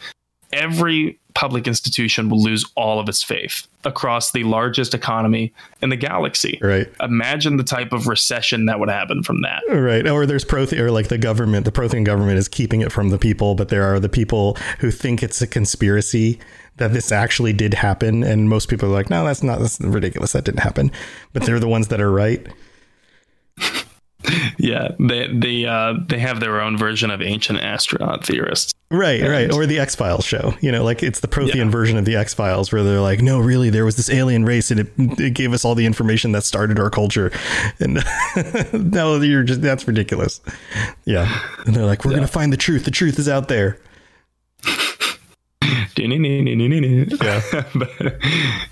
[0.53, 5.97] every public institution will lose all of its faith across the largest economy in the
[5.97, 6.59] galaxy.
[6.61, 6.89] Right.
[7.01, 9.63] Imagine the type of recession that would happen from that.
[9.69, 10.07] Right.
[10.09, 13.19] Or there's Prothean, or like the government, the Prothean government is keeping it from the
[13.19, 16.41] people, but there are the people who think it's a conspiracy
[16.77, 18.25] that this actually did happen.
[18.25, 20.33] And most people are like, no, that's not, that's ridiculous.
[20.33, 20.91] That didn't happen.
[21.33, 22.47] But they're the ones that are right.
[24.59, 28.75] Yeah, they they uh, they have their own version of ancient astronaut theorists.
[28.93, 29.53] Right, right.
[29.53, 30.53] Or the X Files show.
[30.61, 33.39] You know, like it's the Prothean version of the X Files where they're like, no,
[33.39, 36.43] really, there was this alien race and it, it gave us all the information that
[36.43, 37.31] started our culture.
[37.79, 38.03] And
[38.93, 40.41] no, you're just, that's ridiculous.
[41.05, 41.41] Yeah.
[41.67, 42.85] And they're like, we're going to find the truth.
[42.85, 43.79] The truth is out there.
[47.21, 47.41] Yeah,
[47.75, 47.91] but,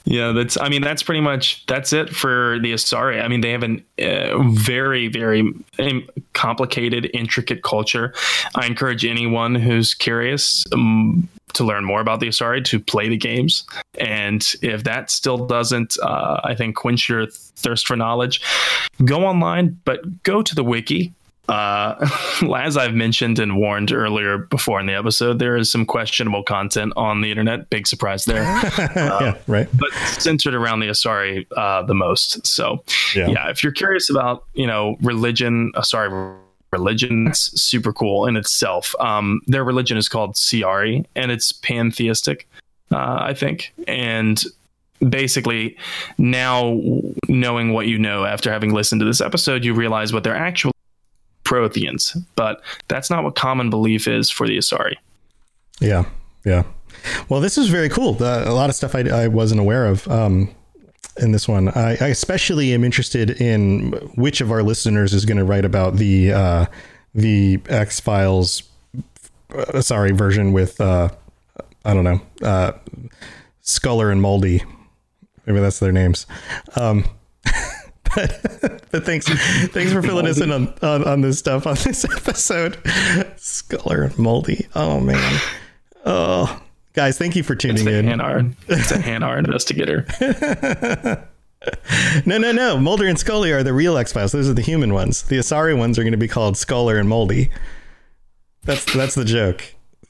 [0.04, 0.32] yeah.
[0.32, 0.58] That's.
[0.60, 3.22] I mean, that's pretty much that's it for the Asari.
[3.22, 5.40] I mean, they have a uh, very, very
[5.78, 8.14] um, complicated, intricate culture.
[8.54, 13.16] I encourage anyone who's curious um, to learn more about the Asari to play the
[13.16, 13.64] games.
[13.98, 18.40] And if that still doesn't, uh, I think, quench your thirst for knowledge,
[19.04, 21.12] go online, but go to the wiki
[21.48, 21.94] uh,
[22.56, 26.92] as I've mentioned and warned earlier before in the episode, there is some questionable content
[26.96, 27.70] on the internet.
[27.70, 28.42] Big surprise there.
[28.78, 29.68] yeah, right.
[29.74, 32.46] But centered around the Asari uh, the most.
[32.46, 32.82] So,
[33.14, 33.28] Yeah.
[33.28, 33.50] yeah.
[33.50, 36.36] if you're curious about, you know, religion, Asari
[36.70, 38.94] religion, it's super cool in itself.
[39.00, 42.46] Um, their religion is called Siari, and it's pantheistic,
[42.92, 43.72] uh, I think.
[43.86, 44.42] And
[45.08, 45.78] basically,
[46.18, 46.78] now
[47.28, 50.72] knowing what you know after having listened to this episode, you realize what they're actually
[51.48, 54.96] Protheans, but that's not what common belief is for the Asari.
[55.80, 56.04] Yeah,
[56.44, 56.64] yeah.
[57.30, 58.22] Well, this is very cool.
[58.22, 60.54] Uh, a lot of stuff I, I wasn't aware of um,
[61.16, 61.70] in this one.
[61.70, 65.96] I, I especially am interested in which of our listeners is going to write about
[65.96, 66.66] the uh,
[67.14, 68.62] the X Files,
[69.54, 71.08] uh, sorry, version with uh,
[71.86, 72.72] I don't know, uh,
[73.62, 74.62] Sculler and Moldy.
[75.46, 76.26] Maybe that's their names.
[76.76, 77.06] Um,
[78.18, 79.26] but, but thanks,
[79.68, 82.78] thanks for filling us in on, on, on this stuff on this episode.
[83.36, 84.66] Sculler and Moldy.
[84.74, 85.40] Oh man.
[86.04, 86.60] Oh,
[86.94, 88.06] guys, thank you for It's tuning the in.
[88.06, 88.54] Hanar.
[88.68, 90.06] It's a Hanar investigator.
[92.24, 92.78] No, no, no.
[92.78, 94.32] Mulder and Scully are the real X Files.
[94.32, 95.22] Those are the human ones.
[95.22, 97.50] The Asari ones are going to be called Sculler and Moldy.
[98.62, 99.64] That's that's the joke.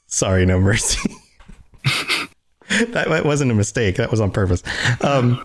[0.07, 1.09] Sorry, no mercy.
[2.91, 3.95] that wasn't a mistake.
[3.95, 4.61] That was on purpose.
[5.01, 5.43] Um,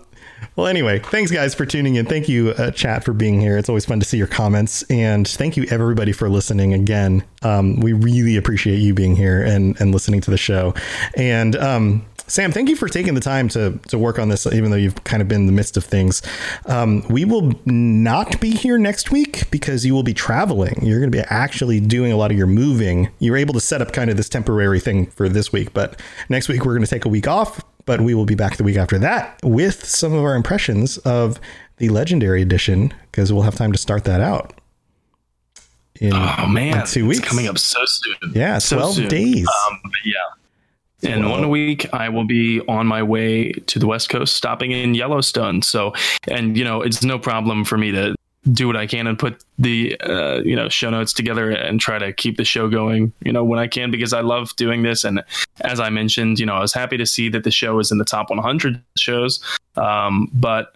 [0.55, 2.05] well, anyway, thanks guys for tuning in.
[2.05, 3.57] Thank you, uh, chat, for being here.
[3.57, 7.23] It's always fun to see your comments, and thank you everybody for listening again.
[7.41, 10.73] Um, we really appreciate you being here and and listening to the show.
[11.15, 14.71] And um, Sam, thank you for taking the time to to work on this, even
[14.71, 16.21] though you've kind of been in the midst of things.
[16.65, 20.79] Um, we will not be here next week because you will be traveling.
[20.81, 23.09] You're going to be actually doing a lot of your moving.
[23.19, 26.47] You're able to set up kind of this temporary thing for this week, but next
[26.47, 27.63] week we're going to take a week off.
[27.85, 31.39] But we will be back the week after that with some of our impressions of
[31.77, 34.59] the Legendary Edition because we'll have time to start that out.
[36.01, 38.31] In, Oh man, in two weeks it's coming up so soon.
[38.33, 39.07] Yeah, so 12 soon.
[39.07, 39.47] days.
[39.69, 39.93] Um, but
[41.01, 44.95] In one week, I will be on my way to the West Coast, stopping in
[44.95, 45.61] Yellowstone.
[45.61, 45.93] So,
[46.27, 48.15] and you know, it's no problem for me to
[48.51, 51.97] do what I can and put the uh, you know show notes together and try
[51.97, 53.11] to keep the show going.
[53.23, 55.03] You know, when I can because I love doing this.
[55.03, 55.23] And
[55.61, 57.97] as I mentioned, you know, I was happy to see that the show is in
[57.97, 59.43] the top 100 shows.
[59.75, 60.75] Um, but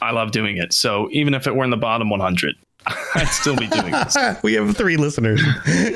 [0.00, 0.72] I love doing it.
[0.72, 2.56] So even if it were in the bottom 100,
[3.14, 4.16] I'd still be doing this.
[4.42, 5.42] we have three listeners.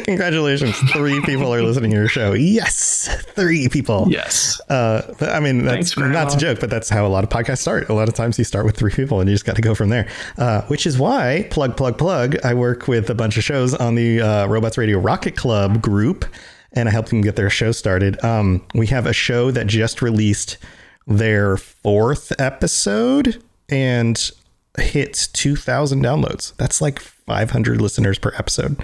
[0.05, 0.77] Congratulations.
[0.93, 2.33] Three people are listening to your show.
[2.33, 3.25] Yes.
[3.35, 4.07] Three people.
[4.09, 4.61] Yes.
[4.69, 7.31] Uh, but, I mean, that's Thanks, not a joke, but that's how a lot of
[7.31, 7.89] podcasts start.
[7.89, 9.75] A lot of times you start with three people and you just got to go
[9.75, 10.09] from there.
[10.39, 13.95] Uh, which is why, plug, plug, plug, I work with a bunch of shows on
[13.95, 16.25] the uh, Robots Radio Rocket Club group
[16.73, 18.23] and I help them get their show started.
[18.23, 20.59] Um, we have a show that just released
[21.07, 24.31] their fourth episode and
[24.79, 26.55] hit 2,000 downloads.
[26.57, 28.83] That's like 500 listeners per episode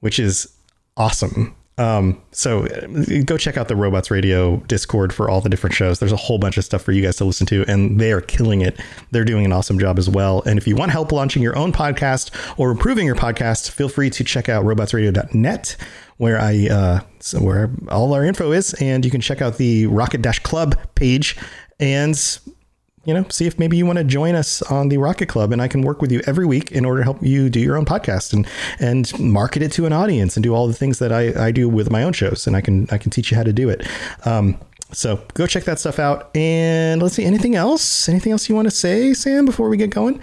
[0.00, 0.48] which is
[0.96, 1.54] awesome.
[1.78, 2.86] Um, so uh,
[3.24, 5.98] go check out the Robots Radio Discord for all the different shows.
[5.98, 8.22] There's a whole bunch of stuff for you guys to listen to, and they are
[8.22, 8.80] killing it.
[9.10, 10.42] They're doing an awesome job as well.
[10.46, 14.08] And if you want help launching your own podcast or improving your podcast, feel free
[14.10, 15.76] to check out robotsradio.net,
[16.16, 19.86] where I uh, so where all our info is, and you can check out the
[19.86, 21.36] Rocket Dash Club page
[21.78, 22.16] and
[23.06, 25.62] you know, see if maybe you want to join us on the Rocket Club, and
[25.62, 27.84] I can work with you every week in order to help you do your own
[27.84, 28.46] podcast and
[28.80, 31.68] and market it to an audience and do all the things that I, I do
[31.68, 33.86] with my own shows, and I can I can teach you how to do it.
[34.26, 34.58] Um,
[34.92, 36.36] so go check that stuff out.
[36.36, 38.08] And let's see, anything else?
[38.08, 40.20] Anything else you want to say, Sam, before we get going?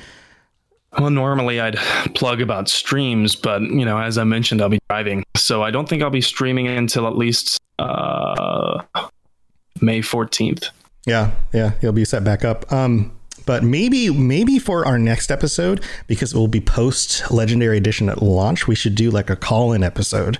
[0.99, 1.77] Well, normally I'd
[2.13, 5.89] plug about streams, but you know, as I mentioned, I'll be driving, so I don't
[5.89, 8.83] think I'll be streaming until at least uh,
[9.81, 10.69] May fourteenth.
[11.05, 12.71] Yeah, yeah, he'll be set back up.
[12.71, 13.11] Um,
[13.45, 18.21] but maybe maybe for our next episode, because it will be post Legendary Edition at
[18.21, 20.37] launch, we should do like a call in episode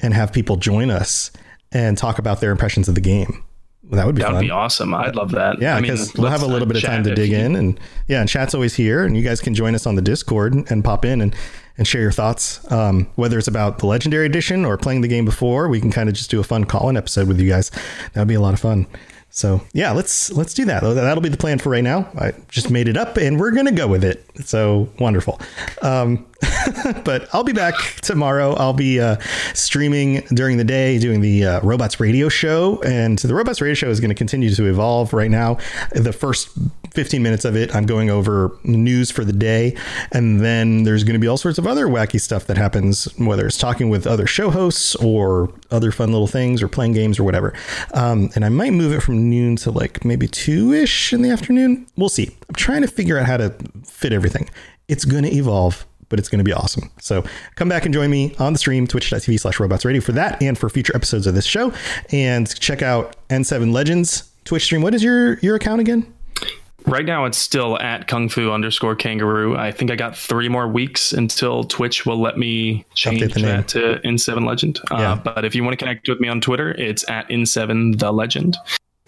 [0.00, 1.30] and have people join us
[1.72, 3.44] and talk about their impressions of the game.
[3.90, 4.34] That would be That fun.
[4.36, 4.94] would be awesome.
[4.94, 5.60] I'd love that.
[5.60, 7.54] Yeah, I mean, because we'll have a little uh, bit of time to dig in,
[7.56, 10.54] and yeah, and chat's always here, and you guys can join us on the Discord
[10.70, 11.34] and pop in and
[11.76, 12.70] and share your thoughts.
[12.72, 16.08] Um, whether it's about the Legendary Edition or playing the game before, we can kind
[16.08, 17.70] of just do a fun call-in episode with you guys.
[18.12, 18.86] That would be a lot of fun.
[19.30, 20.82] So yeah, let's let's do that.
[20.82, 22.10] That'll be the plan for right now.
[22.18, 24.24] I just made it up, and we're gonna go with it.
[24.44, 25.40] So wonderful.
[25.82, 26.26] Um,
[27.04, 28.54] but I'll be back tomorrow.
[28.54, 29.16] I'll be uh,
[29.54, 33.88] streaming during the day, doing the uh, Robots Radio Show, and the Robots Radio Show
[33.88, 35.12] is going to continue to evolve.
[35.12, 35.58] Right now,
[35.92, 36.50] the first
[36.92, 39.76] 15 minutes of it, I'm going over news for the day,
[40.12, 43.46] and then there's going to be all sorts of other wacky stuff that happens, whether
[43.46, 47.24] it's talking with other show hosts or other fun little things, or playing games or
[47.24, 47.52] whatever.
[47.94, 51.30] Um, and I might move it from noon to like maybe two ish in the
[51.30, 51.86] afternoon.
[51.96, 52.36] We'll see.
[52.48, 54.48] I'm trying to figure out how to fit everything.
[54.86, 56.90] It's going to evolve but it's going to be awesome.
[57.00, 60.42] So come back and join me on the stream, twitch.tv slash robots radio for that
[60.42, 61.72] and for future episodes of this show.
[62.10, 64.82] And check out N7 Legends Twitch stream.
[64.82, 66.12] What is your, your account again?
[66.86, 69.56] Right now, it's still at kung fu underscore kangaroo.
[69.56, 73.40] I think I got three more weeks until Twitch will let me change Update the
[73.40, 73.56] name.
[73.56, 74.80] that to N7 Legend.
[74.90, 75.12] Yeah.
[75.12, 78.10] Uh, but if you want to connect with me on Twitter, it's at N7 the
[78.10, 78.56] Legend,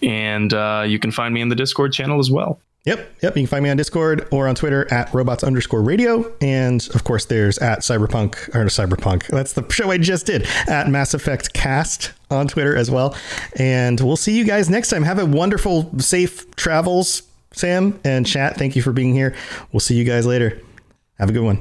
[0.02, 2.60] and uh, you can find me in the Discord channel as well.
[2.86, 3.16] Yep.
[3.22, 3.36] Yep.
[3.36, 6.32] You can find me on Discord or on Twitter at robots underscore radio.
[6.40, 9.26] And of course, there's at cyberpunk or cyberpunk.
[9.26, 13.14] That's the show I just did at Mass Effect Cast on Twitter as well.
[13.56, 15.02] And we'll see you guys next time.
[15.02, 17.22] Have a wonderful, safe travels,
[17.52, 18.56] Sam and chat.
[18.56, 19.34] Thank you for being here.
[19.72, 20.60] We'll see you guys later.
[21.18, 21.60] Have a good one.